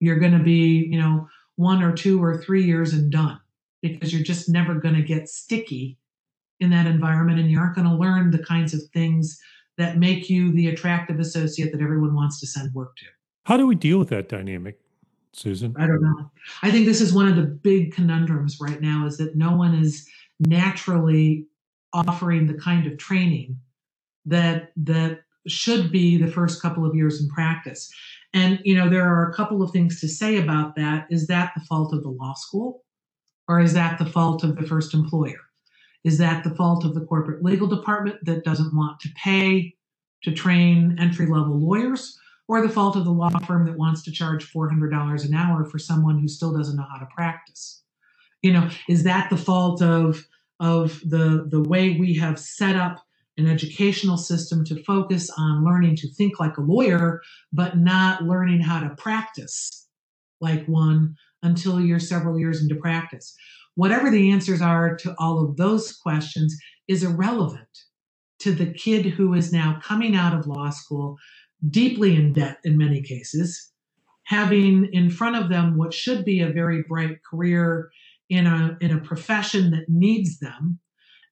[0.00, 3.40] you're going to be, you know, one or two or three years and done
[3.82, 5.98] because you're just never going to get sticky
[6.60, 9.38] in that environment and you aren't going to learn the kinds of things
[9.78, 13.06] that make you the attractive associate that everyone wants to send work to.
[13.44, 14.78] How do we deal with that dynamic,
[15.32, 15.74] Susan?
[15.78, 16.30] I don't know.
[16.62, 19.74] I think this is one of the big conundrums right now is that no one
[19.74, 20.08] is
[20.40, 21.46] naturally
[21.92, 23.58] offering the kind of training
[24.24, 27.90] that that should be the first couple of years in practice.
[28.34, 31.06] And you know, there are a couple of things to say about that.
[31.10, 32.82] Is that the fault of the law school?
[33.48, 35.40] Or is that the fault of the first employer?
[36.04, 39.74] Is that the fault of the corporate legal department that doesn't want to pay
[40.22, 42.18] to train entry level lawyers?
[42.48, 45.78] Or the fault of the law firm that wants to charge $400 an hour for
[45.78, 47.82] someone who still doesn't know how to practice?
[48.46, 50.24] You know, is that the fault of
[50.60, 53.04] of the, the way we have set up
[53.36, 58.60] an educational system to focus on learning to think like a lawyer, but not learning
[58.60, 59.88] how to practice
[60.40, 63.34] like one until you're several years into practice.
[63.74, 66.56] Whatever the answers are to all of those questions
[66.86, 67.66] is irrelevant
[68.38, 71.16] to the kid who is now coming out of law school,
[71.68, 73.72] deeply in debt in many cases,
[74.22, 77.90] having in front of them what should be a very bright career
[78.28, 80.78] in a in a profession that needs them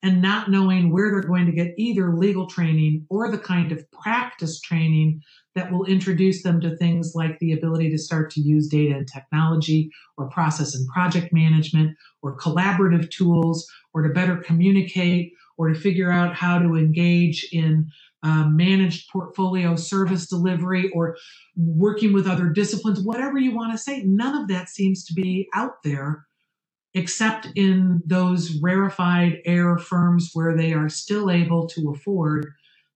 [0.04, 3.90] and not knowing where they're going to get either legal training or the kind of
[3.90, 5.22] practice training
[5.54, 9.08] that will introduce them to things like the ability to start to use data and
[9.08, 15.74] technology or process and project management or collaborative tools or to better communicate or to
[15.74, 17.90] figure out how to engage in
[18.22, 21.16] uh, managed portfolio service delivery or
[21.56, 24.02] working with other disciplines, whatever you want to say.
[24.04, 26.26] None of that seems to be out there
[26.94, 32.54] except in those rarefied air firms where they are still able to afford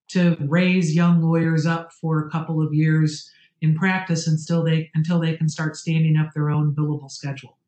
[0.08, 3.30] to raise young lawyers up for a couple of years
[3.60, 7.58] in practice until they until they can start standing up their own billable schedule.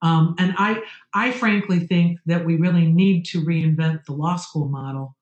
[0.00, 0.82] Um, and I
[1.14, 5.16] I frankly think that we really need to reinvent the law school model.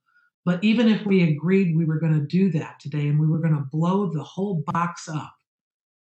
[0.44, 3.40] But even if we agreed we were going to do that today and we were
[3.40, 5.34] going to blow the whole box up,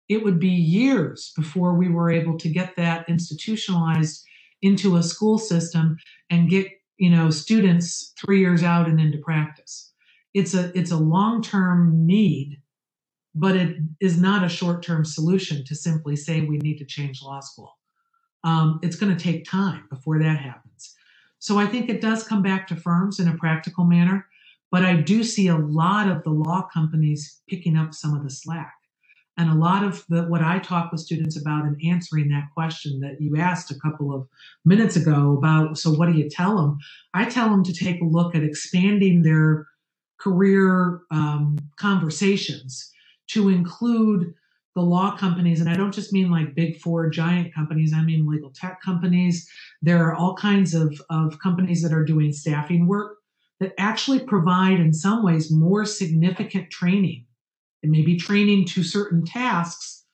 [0.08, 4.24] it would be years before we were able to get that institutionalized
[4.62, 5.96] into a school system
[6.30, 9.92] and get you know students three years out and into practice.
[10.34, 12.62] It's a it's a long-term need
[13.38, 17.40] but it is not a short-term solution to simply say we need to change law
[17.40, 17.76] school.
[18.44, 20.94] Um, it's going to take time before that happens.
[21.38, 24.26] So i think it does come back to firms in a practical manner
[24.70, 28.30] but i do see a lot of the law companies picking up some of the
[28.30, 28.75] slack
[29.36, 33.00] and a lot of the, what I talk with students about in answering that question
[33.00, 34.26] that you asked a couple of
[34.64, 36.78] minutes ago about, so what do you tell them?
[37.12, 39.66] I tell them to take a look at expanding their
[40.18, 42.90] career um, conversations
[43.28, 44.32] to include
[44.74, 45.60] the law companies.
[45.60, 49.48] And I don't just mean like big four giant companies, I mean legal tech companies.
[49.82, 53.18] There are all kinds of, of companies that are doing staffing work
[53.60, 57.24] that actually provide, in some ways, more significant training
[57.82, 60.04] it may be training to certain tasks,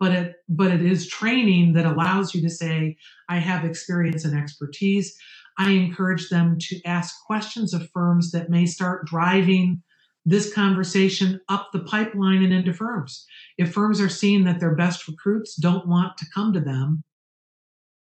[0.00, 2.96] but it but it is training that allows you to say,
[3.28, 5.16] I have experience and expertise.
[5.58, 9.82] I encourage them to ask questions of firms that may start driving
[10.26, 13.26] this conversation up the pipeline and into firms.
[13.58, 17.04] If firms are seeing that their best recruits don't want to come to them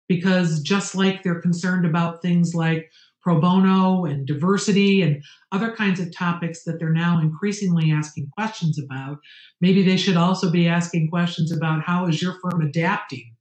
[0.10, 2.92] because just like they're concerned about things like
[3.24, 8.78] pro bono and diversity and other kinds of topics that they're now increasingly asking questions
[8.78, 9.18] about.
[9.62, 13.34] Maybe they should also be asking questions about how is your firm adapting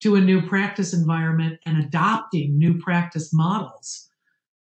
[0.00, 4.08] to a new practice environment and adopting new practice models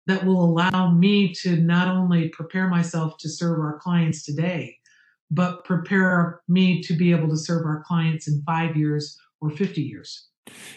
[0.08, 4.76] that will allow me to not only prepare myself to serve our clients today,
[5.30, 9.82] but prepare me to be able to serve our clients in five years or 50
[9.82, 10.28] years.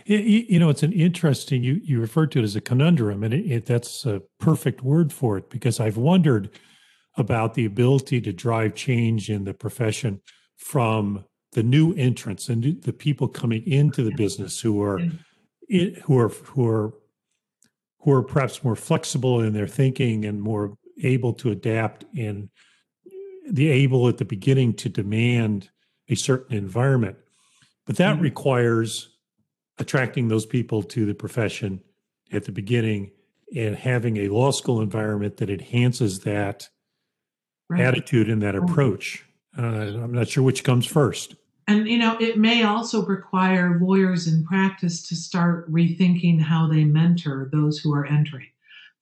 [0.05, 3.50] You know, it's an interesting, you, you referred to it as a conundrum, and it,
[3.50, 6.50] it, that's a perfect word for it because I've wondered
[7.16, 10.20] about the ability to drive change in the profession
[10.57, 15.00] from the new entrants and the people coming into the business who are
[16.03, 16.92] who are who are
[18.00, 22.48] who are perhaps more flexible in their thinking and more able to adapt and
[23.48, 25.70] the able at the beginning to demand
[26.09, 27.16] a certain environment
[27.87, 28.24] but that mm-hmm.
[28.24, 29.13] requires
[29.79, 31.81] attracting those people to the profession
[32.33, 33.11] at the beginning
[33.55, 36.69] and having a law school environment that enhances that
[37.69, 37.81] right.
[37.81, 39.25] attitude and that approach.
[39.57, 41.35] Uh, I'm not sure which comes first.
[41.67, 46.85] And you know, it may also require lawyers in practice to start rethinking how they
[46.85, 48.49] mentor those who are entering.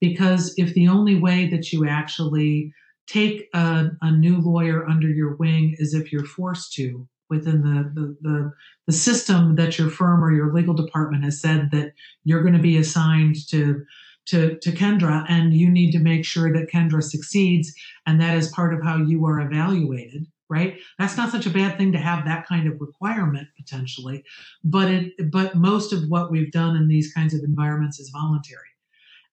[0.01, 2.73] Because if the only way that you actually
[3.07, 7.91] take a, a new lawyer under your wing is if you're forced to, within the,
[7.99, 8.53] the, the,
[8.87, 12.61] the system that your firm or your legal department has said that you're going to
[12.61, 13.83] be assigned to
[14.27, 17.75] to, to Kendra, and you need to make sure that Kendra succeeds,
[18.07, 20.79] and that is part of how you are evaluated, right?
[20.97, 24.23] That's not such a bad thing to have that kind of requirement potentially,
[24.63, 28.73] but it but most of what we've done in these kinds of environments is voluntary,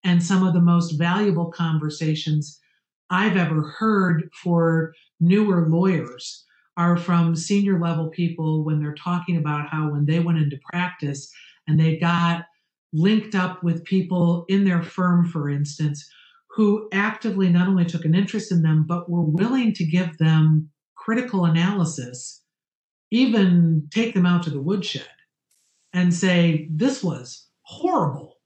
[0.04, 2.60] and some of the most valuable conversations
[3.12, 6.46] I've ever heard for newer lawyers
[6.80, 11.30] are from senior level people when they're talking about how when they went into practice
[11.68, 12.46] and they got
[12.94, 16.10] linked up with people in their firm, for instance,
[16.52, 20.70] who actively not only took an interest in them, but were willing to give them
[20.96, 22.42] critical analysis,
[23.12, 25.06] even take them out to the woodshed
[25.92, 28.38] and say, This was horrible.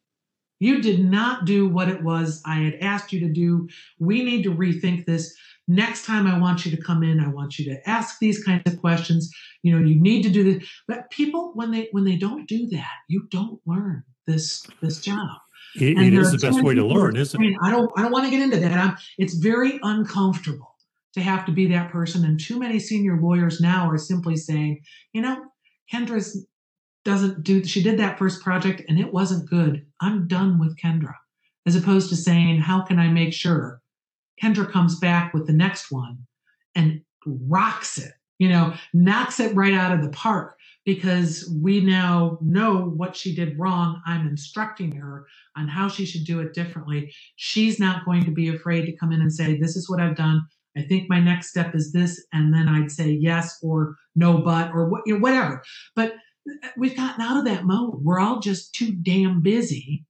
[0.60, 3.68] You did not do what it was I had asked you to do.
[4.00, 5.36] We need to rethink this
[5.68, 8.64] next time i want you to come in i want you to ask these kinds
[8.66, 9.32] of questions.
[9.64, 10.70] You know you need to do this.
[10.88, 15.40] But people when they when they don't do that you don't learn this this job.
[15.76, 17.56] It, it is the best way to learn isn't it?
[17.64, 18.78] i don't i don't want to get into that.
[18.78, 20.76] I'm, it's very uncomfortable
[21.14, 22.26] to have to be that person.
[22.26, 24.82] And too many senior lawyers now are simply saying
[25.14, 25.46] you know
[25.92, 26.46] kendra's
[27.06, 29.86] doesn't do she did that first project and it wasn't good.
[30.02, 31.16] I'm done with kendra.
[31.66, 33.82] As opposed to saying how can i make sure
[34.42, 36.20] Kendra comes back with the next one
[36.76, 42.38] and rocks it, you know, knocks it right out of the park because we now
[42.42, 44.02] know what she did wrong.
[44.06, 47.14] I'm instructing her on how she should do it differently.
[47.36, 50.16] She's not going to be afraid to come in and say, This is what I've
[50.18, 50.44] done.
[50.78, 52.26] I think my next step is this.
[52.34, 55.64] And then I'd say yes or no, but or what, you know, whatever.
[55.96, 56.14] But
[56.78, 58.04] we've gotten out of that mode.
[58.04, 60.06] We're all just too damn busy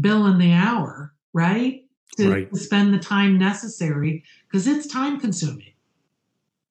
[0.00, 1.81] billing the hour, right?
[2.16, 2.52] To, right.
[2.52, 5.68] to spend the time necessary because it's time consuming.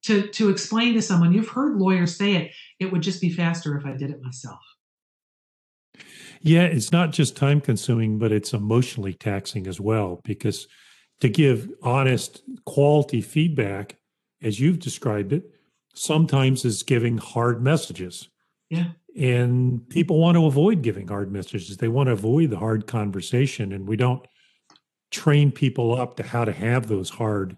[0.05, 3.77] To to explain to someone you've heard lawyers say it it would just be faster
[3.77, 4.59] if i did it myself.
[6.41, 10.67] Yeah it's not just time consuming but it's emotionally taxing as well because
[11.19, 13.97] to give honest quality feedback
[14.41, 15.43] as you've described it
[15.93, 18.29] sometimes is giving hard messages.
[18.69, 18.91] Yeah.
[19.15, 21.77] And people want to avoid giving hard messages.
[21.77, 24.25] They want to avoid the hard conversation and we don't
[25.11, 27.57] train people up to how to have those hard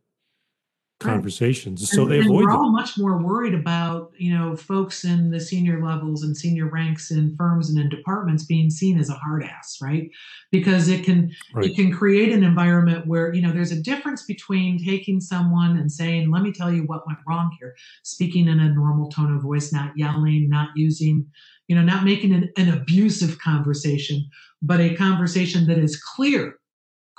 [1.03, 1.89] conversations right.
[1.89, 2.59] so and, they avoid we're them.
[2.59, 7.11] all much more worried about you know folks in the senior levels and senior ranks
[7.11, 10.09] in firms and in departments being seen as a hard ass right
[10.51, 11.65] because it can right.
[11.65, 15.91] it can create an environment where you know there's a difference between taking someone and
[15.91, 19.41] saying let me tell you what went wrong here speaking in a normal tone of
[19.41, 21.25] voice not yelling not using
[21.67, 24.23] you know not making an, an abusive conversation
[24.61, 26.55] but a conversation that is clear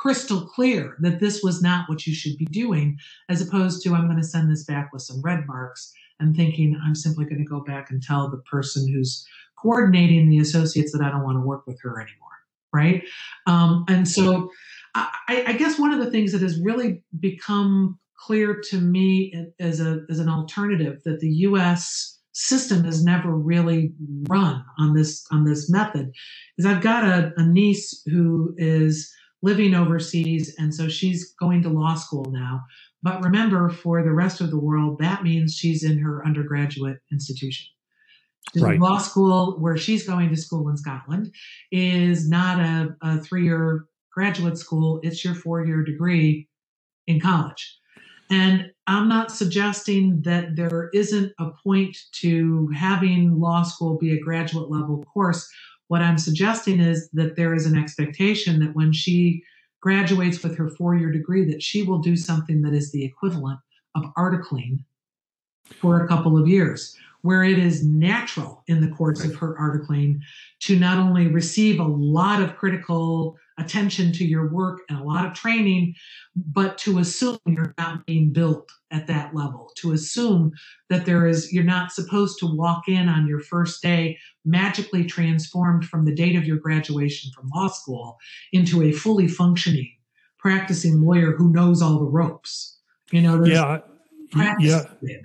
[0.04, 2.98] crystal clear that this was not what you should be doing,
[3.30, 5.90] as opposed to I'm going to send this back with some red marks
[6.20, 9.26] and thinking I'm simply going to go back and tell the person who's
[9.58, 12.28] coordinating the associates that I don't want to work with her anymore.
[12.70, 13.02] Right.
[13.46, 14.50] Um, and so
[14.94, 19.80] I, I guess one of the things that has really become clear to me as
[19.80, 22.18] a as an alternative that the U.S.
[22.32, 23.94] system has never really
[24.28, 26.12] run on this on this method
[26.58, 29.10] is I've got a, a niece who is
[29.44, 30.54] living overseas.
[30.58, 32.64] And so she's going to law school now.
[33.02, 37.66] But remember, for the rest of the world, that means she's in her undergraduate institution.
[38.56, 38.80] Right.
[38.80, 41.34] Law school, where she's going to school in Scotland,
[41.70, 46.48] is not a, a three year graduate school, it's your four year degree
[47.06, 47.78] in college.
[48.30, 54.20] And I'm not suggesting that there isn't a point to having law school be a
[54.20, 55.46] graduate level course
[55.88, 59.42] what I'm suggesting is that there is an expectation that when she
[59.80, 63.60] graduates with her four year degree that she will do something that is the equivalent
[63.94, 64.78] of articling
[65.66, 70.18] for a couple of years, where it is natural in the course of her articling
[70.60, 75.24] to not only receive a lot of critical attention to your work and a lot
[75.24, 75.94] of training,
[76.36, 80.52] but to assume you're not being built at that level, to assume
[80.90, 85.86] that there is, you're not supposed to walk in on your first day magically transformed
[85.86, 88.18] from the date of your graduation from law school
[88.52, 89.90] into a fully functioning,
[90.38, 92.78] practicing lawyer who knows all the ropes.
[93.12, 95.20] You know, yeah, yeah.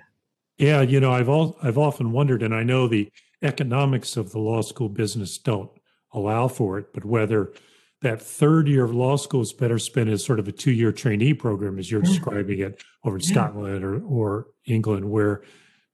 [0.59, 3.09] Yeah, you know, I've all I've often wondered, and I know the
[3.41, 5.71] economics of the law school business don't
[6.13, 7.53] allow for it, but whether
[8.01, 11.33] that third year of law school is better spent as sort of a two-year trainee
[11.33, 12.09] program, as you're yeah.
[12.09, 13.31] describing it over in yeah.
[13.31, 15.43] Scotland or, or England, where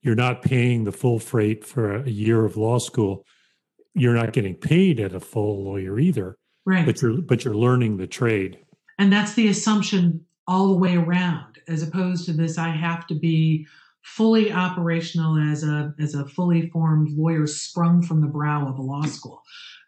[0.02, 3.26] you're not paying the full freight for a year of law school.
[3.94, 6.38] You're not getting paid at a full lawyer either.
[6.66, 6.86] Right.
[6.86, 8.58] But you're but you're learning the trade.
[8.98, 13.16] And that's the assumption all the way around, as opposed to this I have to
[13.16, 13.68] be
[14.06, 18.82] fully operational as a as a fully formed lawyer sprung from the brow of a
[18.82, 19.42] law school.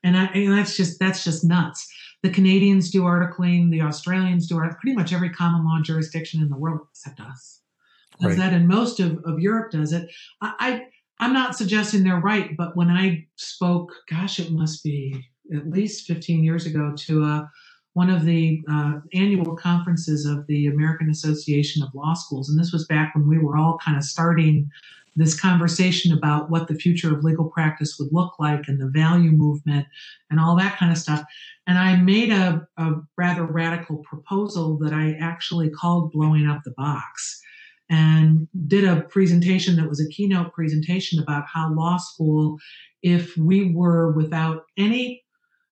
[0.03, 1.87] And, I, and that's just that's just nuts.
[2.23, 6.49] The canadians do articling the australians do art pretty much every common law jurisdiction in
[6.49, 7.61] the world except us.
[8.19, 8.37] Does right.
[8.37, 10.09] that and most of, of europe does it.
[10.41, 10.81] I, I
[11.19, 15.23] i'm not suggesting they're right but when i spoke gosh it must be
[15.55, 17.51] at least 15 years ago to a
[17.97, 22.47] one of the uh, annual conferences of the American Association of Law Schools.
[22.47, 24.69] And this was back when we were all kind of starting
[25.15, 29.31] this conversation about what the future of legal practice would look like and the value
[29.31, 29.87] movement
[30.29, 31.23] and all that kind of stuff.
[31.65, 36.75] And I made a, a rather radical proposal that I actually called Blowing Up the
[36.77, 37.41] Box
[37.89, 42.59] and did a presentation that was a keynote presentation about how law school,
[43.01, 45.23] if we were without any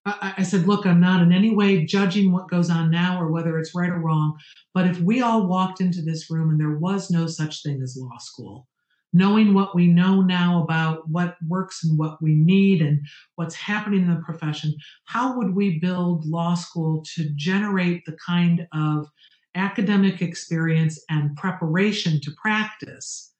[0.05, 3.57] I, said, look, I'm not in any way judging what goes on now or whether
[3.59, 4.37] it's right or wrong.
[4.73, 7.97] But if we all walked into this room and there was no such thing as
[7.97, 8.67] law school,
[9.13, 13.01] knowing what we know now about what works and what we need and
[13.35, 14.75] what's happening in the profession,
[15.05, 19.07] how would we build law school to generate the kind of
[19.55, 23.33] academic experience and preparation to practice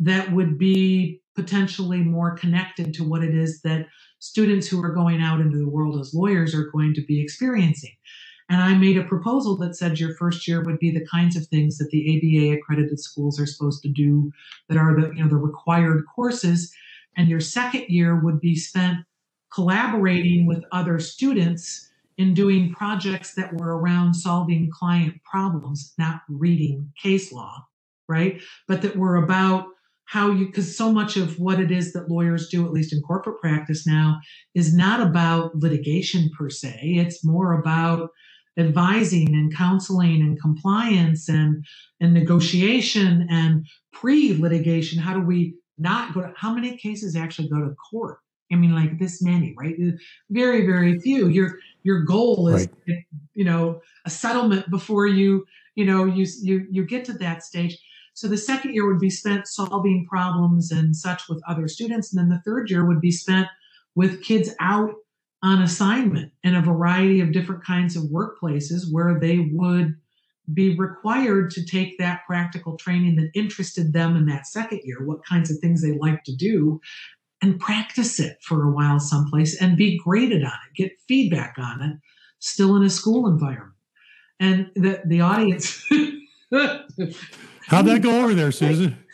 [0.00, 3.86] that would be potentially more connected to what it is that
[4.18, 7.94] students who are going out into the world as lawyers are going to be experiencing.
[8.48, 11.46] And I made a proposal that said your first year would be the kinds of
[11.46, 14.30] things that the ABA accredited schools are supposed to do
[14.68, 16.72] that are the, you know, the required courses.
[17.16, 18.98] And your second year would be spent
[19.52, 26.92] collaborating with other students in doing projects that were around solving client problems, not reading
[27.02, 27.66] case law,
[28.08, 28.40] right?
[28.68, 29.66] But that were about
[30.06, 33.02] how you because so much of what it is that lawyers do at least in
[33.02, 34.18] corporate practice now
[34.54, 36.78] is not about litigation per se.
[36.82, 38.10] It's more about
[38.56, 41.64] advising and counseling and compliance and
[42.00, 44.98] and negotiation and pre-litigation.
[45.00, 48.18] How do we not go to how many cases actually go to court?
[48.52, 49.74] I mean like this many right?
[50.30, 51.26] Very very few.
[51.28, 52.98] Your your goal is right.
[53.34, 55.44] you know a settlement before you
[55.74, 57.76] you know you you you get to that stage
[58.16, 62.10] so the second year would be spent solving problems and such with other students.
[62.10, 63.46] And then the third year would be spent
[63.94, 64.94] with kids out
[65.42, 69.96] on assignment in a variety of different kinds of workplaces where they would
[70.54, 75.22] be required to take that practical training that interested them in that second year, what
[75.22, 76.80] kinds of things they like to do,
[77.42, 81.82] and practice it for a while someplace and be graded on it, get feedback on
[81.82, 81.98] it,
[82.38, 83.74] still in a school environment.
[84.40, 85.84] And the, the audience
[87.66, 88.98] How'd that go over there, Susan?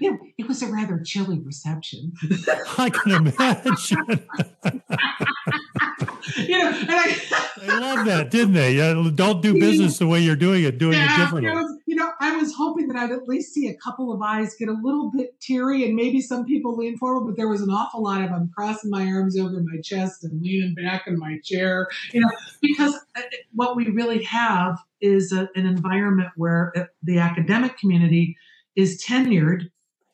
[0.00, 2.12] Yeah, it was a rather chilly reception.
[2.78, 4.26] I can imagine.
[6.48, 7.16] you know, and I,
[7.58, 8.74] they love that, didn't they?
[8.74, 11.50] Yeah, don't do business the way you're doing it, doing yeah, it differently.
[11.50, 14.20] It was, you know, I was hoping that I'd at least see a couple of
[14.20, 17.62] eyes get a little bit teary and maybe some people lean forward, but there was
[17.62, 21.18] an awful lot of them crossing my arms over my chest and leaning back in
[21.18, 22.30] my chair, you know,
[22.60, 23.22] because uh,
[23.54, 28.36] what we really have is a, an environment where uh, the academic community
[28.74, 29.70] is tenured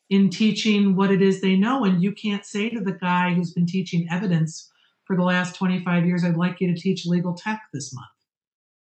[0.08, 1.84] in teaching what it is they know.
[1.84, 4.70] And you can't say to the guy who's been teaching evidence
[5.12, 8.06] for the last 25 years, I'd like you to teach legal tech this month.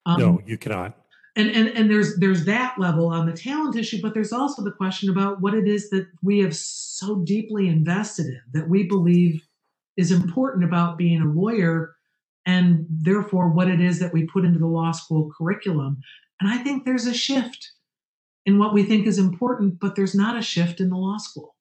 [0.05, 0.99] Um, no, you cannot.
[1.37, 4.73] And, and and there's there's that level on the talent issue, but there's also the
[4.73, 9.47] question about what it is that we have so deeply invested in that we believe
[9.97, 11.95] is important about being a lawyer
[12.45, 16.01] and therefore what it is that we put into the law school curriculum.
[16.41, 17.71] And I think there's a shift
[18.45, 21.55] in what we think is important, but there's not a shift in the law school.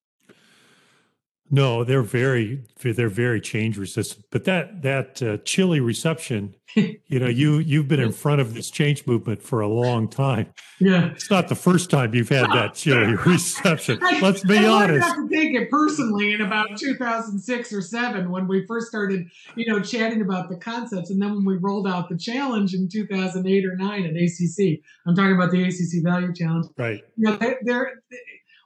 [1.50, 4.26] No, they're very they're very change resistant.
[4.32, 8.70] But that that uh, chilly reception, you know, you you've been in front of this
[8.70, 10.54] change movement for a long time.
[10.80, 14.00] Yeah, it's not the first time you've had that chilly reception.
[14.22, 15.08] Let's be I honest.
[15.08, 19.72] I to take it personally in about 2006 or seven when we first started, you
[19.72, 23.66] know, chatting about the concepts, and then when we rolled out the challenge in 2008
[23.66, 24.82] or nine at ACC.
[25.06, 26.68] I'm talking about the ACC Value Challenge.
[26.78, 27.02] Right.
[27.16, 27.94] You know, they're, they're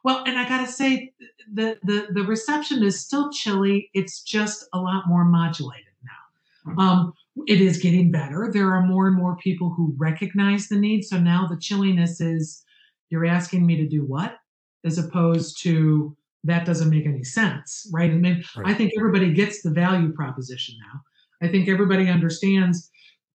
[0.03, 1.13] well, and I gotta say,
[1.53, 3.89] the the the reception is still chilly.
[3.93, 6.81] It's just a lot more modulated now.
[6.81, 7.13] Um,
[7.47, 8.49] it is getting better.
[8.51, 11.03] There are more and more people who recognize the need.
[11.03, 12.63] So now the chilliness is,
[13.09, 14.37] you're asking me to do what,
[14.85, 18.11] as opposed to that doesn't make any sense, right?
[18.11, 18.67] I mean, right.
[18.67, 21.01] I think everybody gets the value proposition now.
[21.41, 22.89] I think everybody understands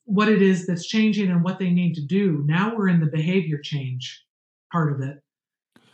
[0.05, 2.43] what it is that's changing and what they need to do.
[2.47, 4.25] Now we're in the behavior change
[4.73, 5.19] part of it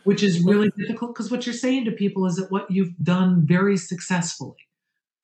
[0.03, 3.45] which is really difficult because what you're saying to people is that what you've done
[3.45, 4.55] very successfully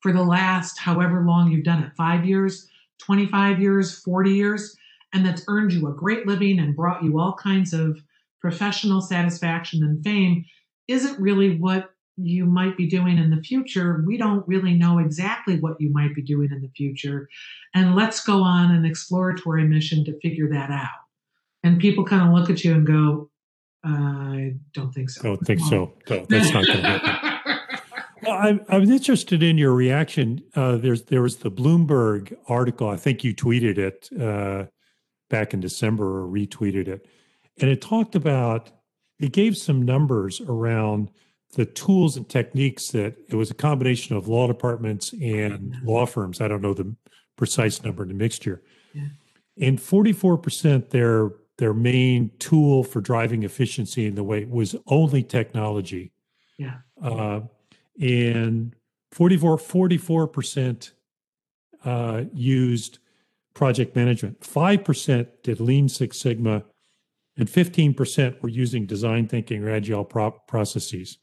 [0.02, 2.68] for the last however long you've done it five years,
[3.00, 4.76] 25 years, 40 years
[5.14, 8.00] and that's earned you a great living and brought you all kinds of
[8.42, 10.46] professional satisfaction and fame
[10.88, 14.04] isn't really what you might be doing in the future.
[14.06, 17.30] We don't really know exactly what you might be doing in the future.
[17.74, 20.88] And let's go on an exploratory mission to figure that out.
[21.64, 23.29] And people kind of look at you and go,
[23.84, 25.22] I don't think so.
[25.22, 25.94] Don't think so.
[26.10, 27.60] No, that's not going to happen.
[28.24, 30.42] well, I, I was interested in your reaction.
[30.56, 32.90] Uh, there's there was the Bloomberg article.
[32.90, 34.66] I think you tweeted it uh,
[35.30, 37.08] back in December or retweeted it,
[37.60, 38.72] and it talked about.
[39.20, 41.12] It gave some numbers around
[41.56, 46.42] the tools and techniques that it was a combination of law departments and law firms.
[46.42, 46.96] I don't know the
[47.36, 48.62] precise number in the mixture.
[48.94, 49.08] Yeah.
[49.60, 56.14] And 44% their their main tool for driving efficiency in the way was only technology.
[56.58, 56.78] Yeah.
[57.04, 57.42] Uh,
[58.00, 58.74] and
[59.12, 60.92] 44, 44%
[61.84, 63.00] uh, used
[63.54, 64.40] project management.
[64.40, 66.64] 5% did Lean Six Sigma,
[67.36, 71.18] and 15% were using design thinking or agile pro- processes.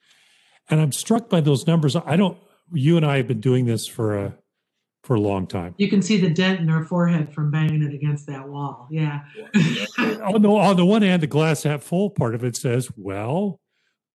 [0.68, 1.96] And I'm struck by those numbers.
[1.96, 2.36] I don't,
[2.72, 4.36] you and I have been doing this for a
[5.06, 5.74] for a long time.
[5.78, 8.88] You can see the dent in her forehead from banging it against that wall.
[8.90, 9.20] Yeah.
[9.98, 13.60] on, the, on the one hand, the glass half full part of it says, well,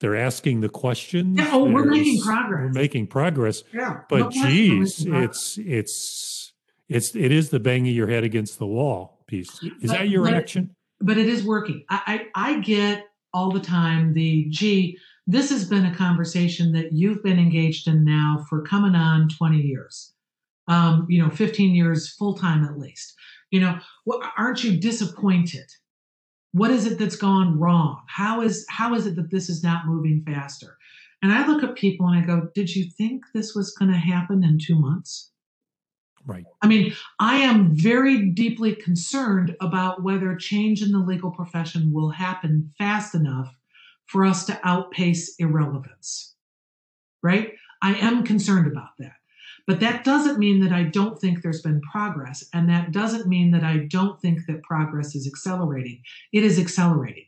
[0.02, 1.40] they're asking the questions.
[1.40, 2.62] Yeah, oh, we're making progress.
[2.64, 3.64] We're making progress.
[3.74, 4.02] Yeah.
[4.10, 6.54] But no geez, it's it's
[6.90, 9.52] it's it is the banging your head against the wall piece.
[9.62, 10.76] Is but, that your reaction?
[11.00, 11.86] but it is working.
[11.90, 16.94] I, I I get all the time the gee, this has been a conversation that
[16.94, 20.11] you've been engaged in now for coming on 20 years
[20.72, 23.14] um, you know, 15 years full time at least.
[23.52, 25.70] You know, what, aren't you disappointed?
[26.54, 28.02] What is it that's gone wrong?
[28.08, 30.78] How is how is it that this is not moving faster?
[31.22, 33.98] And I look at people and I go, "Did you think this was going to
[33.98, 35.32] happen in two months?"
[36.26, 36.46] Right.
[36.62, 42.12] I mean, I am very deeply concerned about whether change in the legal profession will
[42.12, 43.54] happen fast enough
[44.06, 46.36] for us to outpace irrelevance.
[47.24, 47.54] Right?
[47.82, 49.14] I am concerned about that.
[49.68, 52.44] But that doesn't mean that I don't think there's been progress.
[52.54, 56.02] And that doesn't mean that I don't think that progress is accelerating.
[56.32, 57.26] It is accelerating.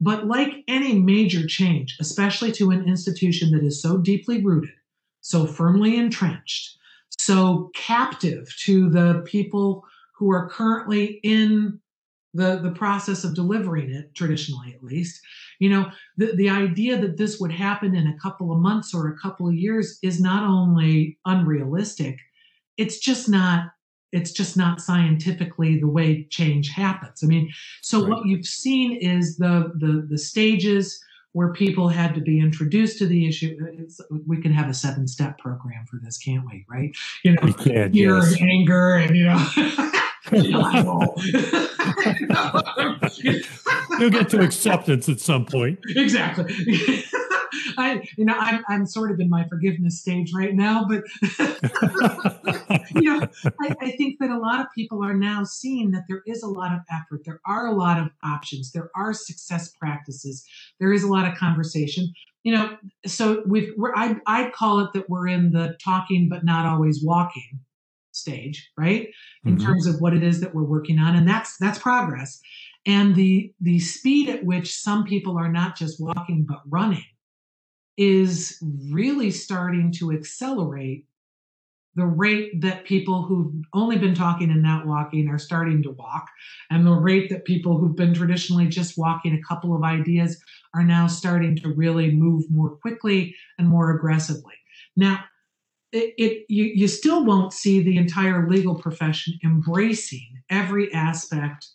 [0.00, 4.74] But like any major change, especially to an institution that is so deeply rooted,
[5.22, 6.76] so firmly entrenched,
[7.18, 9.84] so captive to the people
[10.16, 11.80] who are currently in
[12.36, 15.20] the, the process of delivering it, traditionally at least,
[15.58, 19.08] you know, the, the idea that this would happen in a couple of months or
[19.08, 22.18] a couple of years is not only unrealistic,
[22.76, 23.70] it's just not
[24.12, 27.22] it's just not scientifically the way change happens.
[27.22, 27.50] I mean,
[27.82, 28.10] so right.
[28.10, 33.06] what you've seen is the the the stages where people had to be introduced to
[33.06, 33.58] the issue.
[33.78, 36.64] It's, we can have a seven step program for this, can't we?
[36.68, 36.96] Right?
[37.24, 38.40] You know, can, fear yes.
[38.40, 39.46] and anger, and you know.
[43.98, 45.78] You'll get to acceptance at some point.
[45.88, 47.04] Exactly.
[47.78, 51.04] I, you know, I'm, I'm sort of in my forgiveness stage right now, but
[52.94, 53.28] you know,
[53.60, 56.48] I, I think that a lot of people are now seeing that there is a
[56.48, 60.44] lot of effort, there are a lot of options, there are success practices,
[60.80, 62.12] there is a lot of conversation.
[62.42, 62.76] You know,
[63.06, 67.02] so we've, we're, I, I call it that we're in the talking but not always
[67.02, 67.60] walking
[68.16, 69.08] stage, right?
[69.44, 69.66] In mm-hmm.
[69.66, 71.16] terms of what it is that we're working on.
[71.16, 72.40] And that's that's progress.
[72.86, 77.04] And the the speed at which some people are not just walking but running
[77.96, 81.06] is really starting to accelerate
[81.96, 86.28] the rate that people who've only been talking and not walking are starting to walk,
[86.70, 90.38] and the rate that people who've been traditionally just walking a couple of ideas
[90.74, 94.52] are now starting to really move more quickly and more aggressively.
[94.94, 95.24] Now,
[95.92, 101.68] it, it you, you still won't see the entire legal profession embracing every aspect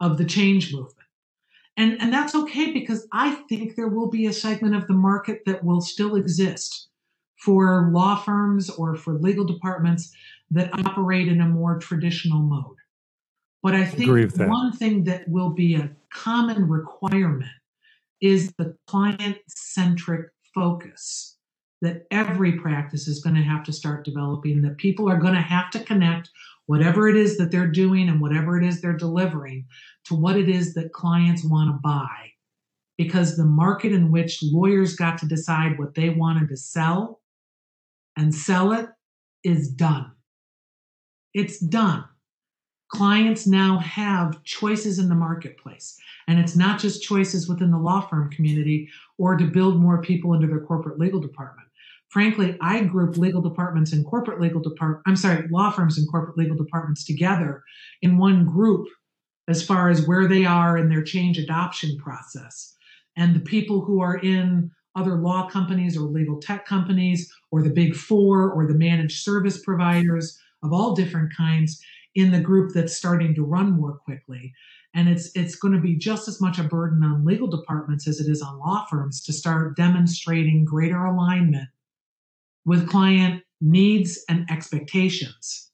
[0.00, 0.96] of the change movement.
[1.76, 5.40] And, and that's okay because I think there will be a segment of the market
[5.46, 6.88] that will still exist
[7.36, 10.12] for law firms or for legal departments
[10.50, 12.76] that operate in a more traditional mode.
[13.62, 17.50] But I think one thing that will be a common requirement
[18.20, 21.38] is the client centric focus
[21.82, 25.40] that every practice is going to have to start developing, that people are going to
[25.40, 26.30] have to connect
[26.66, 29.66] whatever it is that they're doing and whatever it is they're delivering
[30.04, 32.30] to what it is that clients want to buy.
[32.96, 37.20] Because the market in which lawyers got to decide what they wanted to sell
[38.16, 38.88] and sell it
[39.42, 40.12] is done.
[41.34, 42.04] It's done.
[42.90, 45.96] Clients now have choices in the marketplace.
[46.28, 50.34] And it's not just choices within the law firm community or to build more people
[50.34, 51.68] into their corporate legal department.
[52.12, 56.36] Frankly, I group legal departments and corporate legal department, I'm sorry, law firms and corporate
[56.36, 57.62] legal departments together
[58.02, 58.86] in one group
[59.48, 62.76] as far as where they are in their change adoption process.
[63.16, 67.70] And the people who are in other law companies or legal tech companies or the
[67.70, 71.80] big four or the managed service providers of all different kinds
[72.14, 74.52] in the group that's starting to run more quickly
[74.92, 78.20] and it's it's going to be just as much a burden on legal departments as
[78.20, 81.70] it is on law firms to start demonstrating greater alignment
[82.64, 85.70] with client needs and expectations.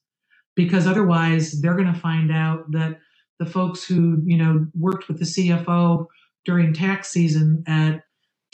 [0.57, 2.99] Because otherwise they're going to find out that
[3.39, 6.07] the folks who you know worked with the CFO
[6.45, 8.03] during tax season at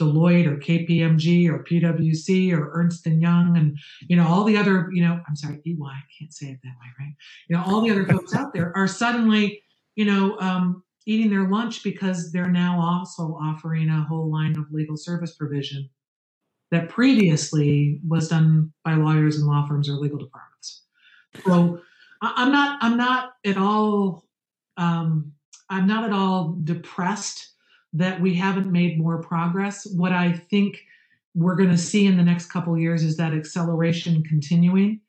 [0.01, 3.79] Deloitte or KPMG or PwC or Ernst and Young and
[4.09, 6.69] you know all the other you know I'm sorry EY I can't say it that
[6.81, 7.15] way right?
[7.49, 9.63] You know all the other folks out there are suddenly
[9.97, 14.67] you know um, eating their lunch because they're now also offering a whole line of
[14.73, 15.89] legal service provision
[16.75, 20.83] that previously was done by lawyers and law firms or legal departments.
[21.47, 21.81] So
[22.21, 24.25] I'm not I'm not at all
[24.77, 25.33] um,
[25.71, 27.53] I'm not at all depressed
[27.93, 29.87] that we haven't made more progress.
[29.87, 30.81] What I think
[31.37, 35.01] we're going to see in the next couple years is that acceleration continuing.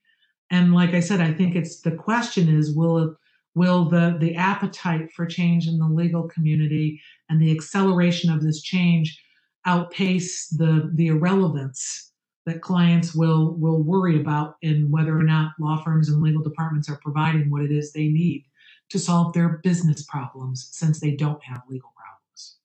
[0.51, 3.15] And like I said, I think it's the question is will
[3.55, 8.61] will the the appetite for change in the legal community and the acceleration of this
[8.61, 9.19] change
[9.65, 12.11] outpace the the irrelevance
[12.45, 16.89] that clients will will worry about in whether or not law firms and legal departments
[16.89, 18.45] are providing what it is they need
[18.89, 22.57] to solve their business problems since they don't have legal problems.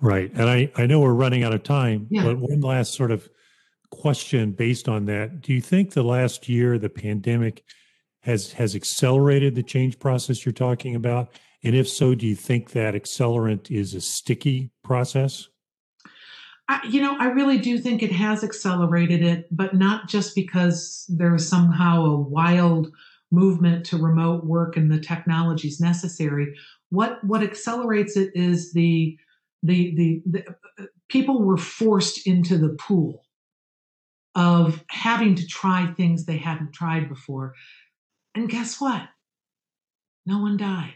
[0.00, 0.30] Right.
[0.34, 2.24] And I, I know we're running out of time, yeah.
[2.24, 3.28] but one last sort of
[3.90, 5.40] question based on that.
[5.40, 7.64] Do you think the last year, the pandemic
[8.20, 11.30] has has accelerated the change process you're talking about?
[11.62, 15.48] And if so, do you think that accelerant is a sticky process?
[16.68, 21.04] I, you know, I really do think it has accelerated it, but not just because
[21.08, 22.90] there's somehow a wild
[23.30, 26.54] movement to remote work and the technologies necessary.
[26.90, 29.16] What what accelerates it is the
[29.62, 33.24] the the, the people were forced into the pool
[34.34, 37.54] of having to try things they hadn't tried before.
[38.34, 39.08] And guess what?
[40.26, 40.94] No one died.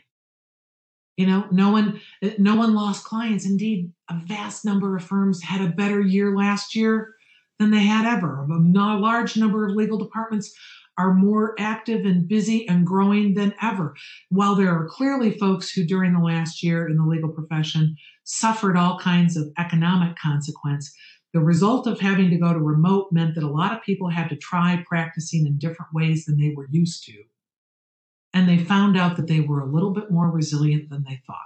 [1.21, 2.01] You know, no one
[2.39, 3.45] no one lost clients.
[3.45, 7.15] Indeed, a vast number of firms had a better year last year
[7.59, 8.47] than they had ever.
[8.51, 10.51] A large number of legal departments
[10.97, 13.95] are more active and busy and growing than ever.
[14.31, 18.79] While there are clearly folks who, during the last year in the legal profession, suffered
[18.79, 20.91] all kinds of economic consequence,
[21.35, 24.31] the result of having to go to remote meant that a lot of people had
[24.31, 27.25] to try practicing in different ways than they were used to
[28.33, 31.39] and they found out that they were a little bit more resilient than they thought.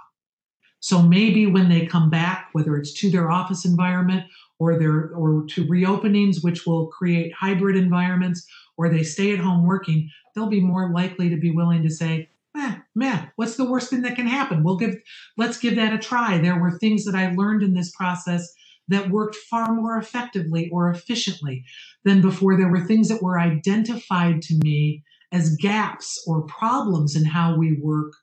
[0.79, 4.25] So maybe when they come back, whether it's to their office environment
[4.59, 8.45] or their or to reopenings, which will create hybrid environments,
[8.77, 12.29] or they stay at home working, they'll be more likely to be willing to say,
[12.55, 14.63] eh, man, what's the worst thing that can happen?
[14.63, 14.95] We'll give
[15.37, 16.37] let's give that a try.
[16.37, 18.53] There were things that I learned in this process
[18.87, 21.65] that worked far more effectively or efficiently
[22.03, 22.55] than before.
[22.55, 25.03] There were things that were identified to me
[25.35, 28.13] as gaps or problems in how we work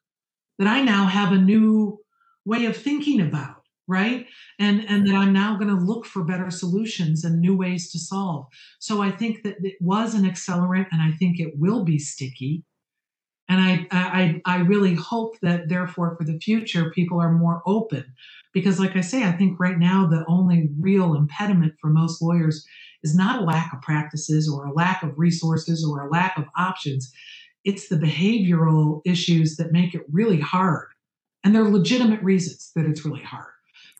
[0.58, 1.98] that I now have a new
[2.46, 4.26] way of thinking about, right?
[4.58, 7.98] And and that I'm now going to look for better solutions and new ways to
[7.98, 8.46] solve.
[8.80, 12.64] So I think that it was an accelerant and I think it will be sticky.
[13.48, 18.06] And I I I really hope that therefore for the future people are more open
[18.54, 22.64] because like I say I think right now the only real impediment for most lawyers
[23.02, 26.44] is not a lack of practices or a lack of resources or a lack of
[26.56, 27.12] options.
[27.64, 30.88] It's the behavioral issues that make it really hard.
[31.44, 33.46] And there are legitimate reasons that it's really hard.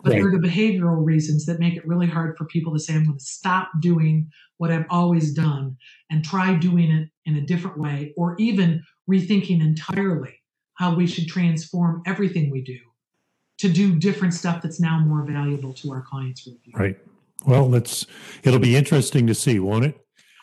[0.05, 0.23] but Right.
[0.23, 3.19] they're the behavioral reasons that make it really hard for people to say, I'm going
[3.19, 5.77] to stop doing what I've always done
[6.11, 10.43] and try doing it in a different way, or even rethinking entirely
[10.75, 12.79] how we should transform everything we do
[13.59, 16.49] to do different stuff that's now more valuable to our clients.
[16.75, 16.99] Right.
[17.47, 18.07] Well, let's.
[18.45, 19.99] It'll be interesting to see, won't it?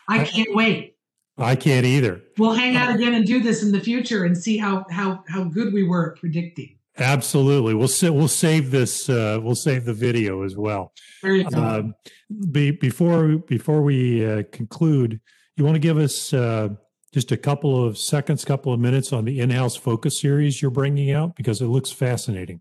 [0.08, 0.96] I can't wait.
[1.38, 2.20] I can't either.
[2.36, 5.44] We'll hang out again and do this in the future and see how how how
[5.44, 6.76] good we were at predicting.
[6.98, 7.74] Absolutely.
[7.74, 9.08] We'll we'll save this.
[9.08, 10.92] Uh, we'll save the video as well.
[11.22, 11.58] There you go.
[11.58, 11.94] Um,
[12.50, 15.20] be, before before we uh, conclude,
[15.56, 16.68] you want to give us uh,
[17.12, 21.10] just a couple of seconds, couple of minutes on the in-house focus series you're bringing
[21.10, 22.60] out because it looks fascinating.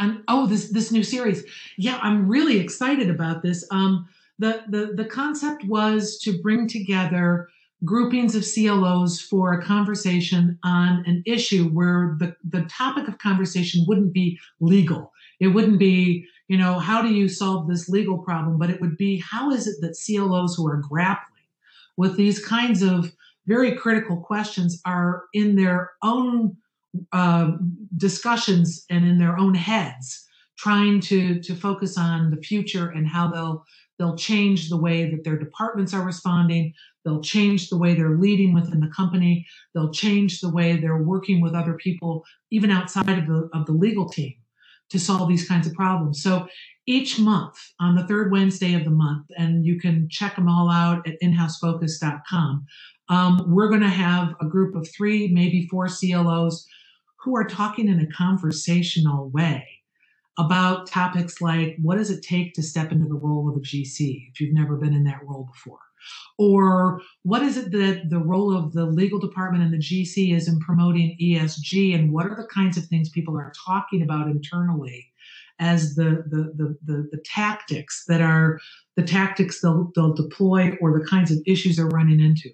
[0.00, 1.44] And oh, this this new series.
[1.76, 3.64] Yeah, I'm really excited about this.
[3.70, 7.48] Um, the the the concept was to bring together
[7.84, 13.84] groupings of CLOs for a conversation on an issue where the the topic of conversation
[13.86, 15.12] wouldn't be legal.
[15.38, 18.96] It wouldn't be you know how do you solve this legal problem, but it would
[18.96, 21.44] be how is it that CLOs who are grappling
[21.98, 23.12] with these kinds of
[23.46, 26.56] very critical questions are in their own
[27.12, 27.52] uh,
[27.96, 30.26] discussions and in their own heads
[30.58, 33.64] trying to to focus on the future and how they'll
[33.98, 36.72] they'll change the way that their departments are responding.
[37.04, 39.46] They'll change the way they're leading within the company.
[39.74, 43.72] They'll change the way they're working with other people even outside of the of the
[43.72, 44.34] legal team
[44.90, 46.22] to solve these kinds of problems.
[46.22, 46.46] So
[46.86, 50.70] each month on the third wednesday of the month and you can check them all
[50.70, 52.66] out at inhousefocus.com
[53.08, 56.66] um, we're going to have a group of three maybe four clos
[57.22, 59.66] who are talking in a conversational way
[60.38, 64.30] about topics like what does it take to step into the role of a GC
[64.30, 65.78] if you've never been in that role before?
[66.38, 70.48] Or what is it that the role of the legal department and the GC is
[70.48, 75.12] in promoting ESG and what are the kinds of things people are talking about internally
[75.58, 78.58] as the the the, the, the tactics that are
[78.96, 82.48] the tactics they'll, they'll deploy or the kinds of issues they're running into.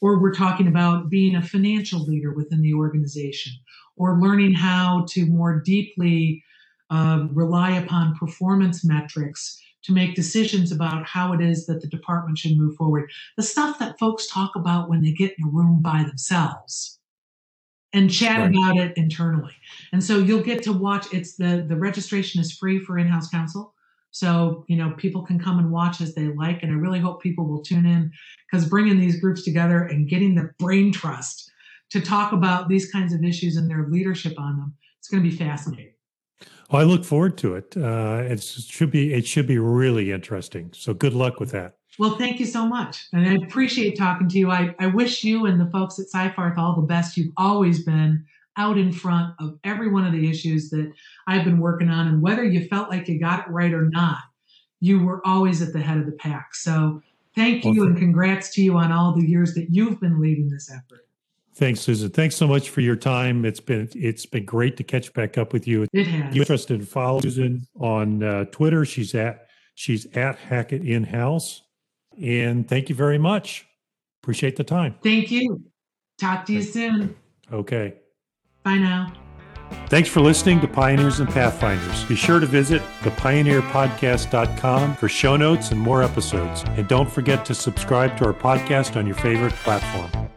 [0.00, 3.52] Or we're talking about being a financial leader within the organization
[3.96, 6.42] or learning how to more deeply
[6.90, 12.38] uh, rely upon performance metrics to make decisions about how it is that the department
[12.38, 13.10] should move forward.
[13.36, 16.98] The stuff that folks talk about when they get in a room by themselves
[17.92, 18.50] and chat Right.
[18.50, 19.54] about it internally.
[19.92, 23.74] And so you'll get to watch it's the the registration is free for in-house counsel.
[24.10, 27.22] So, you know, people can come and watch as they like and I really hope
[27.22, 28.12] people will tune in
[28.50, 31.50] because bringing these groups together and getting the brain trust
[31.90, 35.28] to talk about these kinds of issues and their leadership on them, it's going to
[35.28, 35.92] be fascinating.
[36.70, 37.76] Well, I look forward to it.
[37.76, 40.72] Uh, it's, it should be it should be really interesting.
[40.74, 41.76] So good luck with that.
[41.98, 43.06] Well, thank you so much.
[43.12, 44.50] And I appreciate talking to you.
[44.50, 47.16] I, I wish you and the folks at Seyfarth all the best.
[47.16, 48.24] You've always been
[48.58, 50.90] out in front of every one of the issues that
[51.26, 52.08] I've been working on.
[52.08, 54.18] And whether you felt like you got it right or not,
[54.80, 56.54] you were always at the head of the pack.
[56.54, 57.02] So
[57.34, 60.48] thank you Well, and congrats to you on all the years that you've been leading
[60.48, 61.05] this effort.
[61.56, 62.10] Thanks, Susan.
[62.10, 63.46] Thanks so much for your time.
[63.46, 65.86] It's been it's been great to catch back up with you.
[65.94, 66.34] It has.
[66.34, 68.84] you're interested, follow Susan on uh, Twitter.
[68.84, 71.62] She's at she's at Hackett In House.
[72.22, 73.66] And thank you very much.
[74.22, 74.96] Appreciate the time.
[75.02, 75.62] Thank you.
[76.20, 77.16] Talk to you soon.
[77.50, 77.94] Okay.
[78.62, 79.14] Bye now.
[79.88, 82.04] Thanks for listening to Pioneers and Pathfinders.
[82.04, 86.64] Be sure to visit thepioneerpodcast.com for show notes and more episodes.
[86.76, 90.28] And don't forget to subscribe to our podcast on your favorite platform.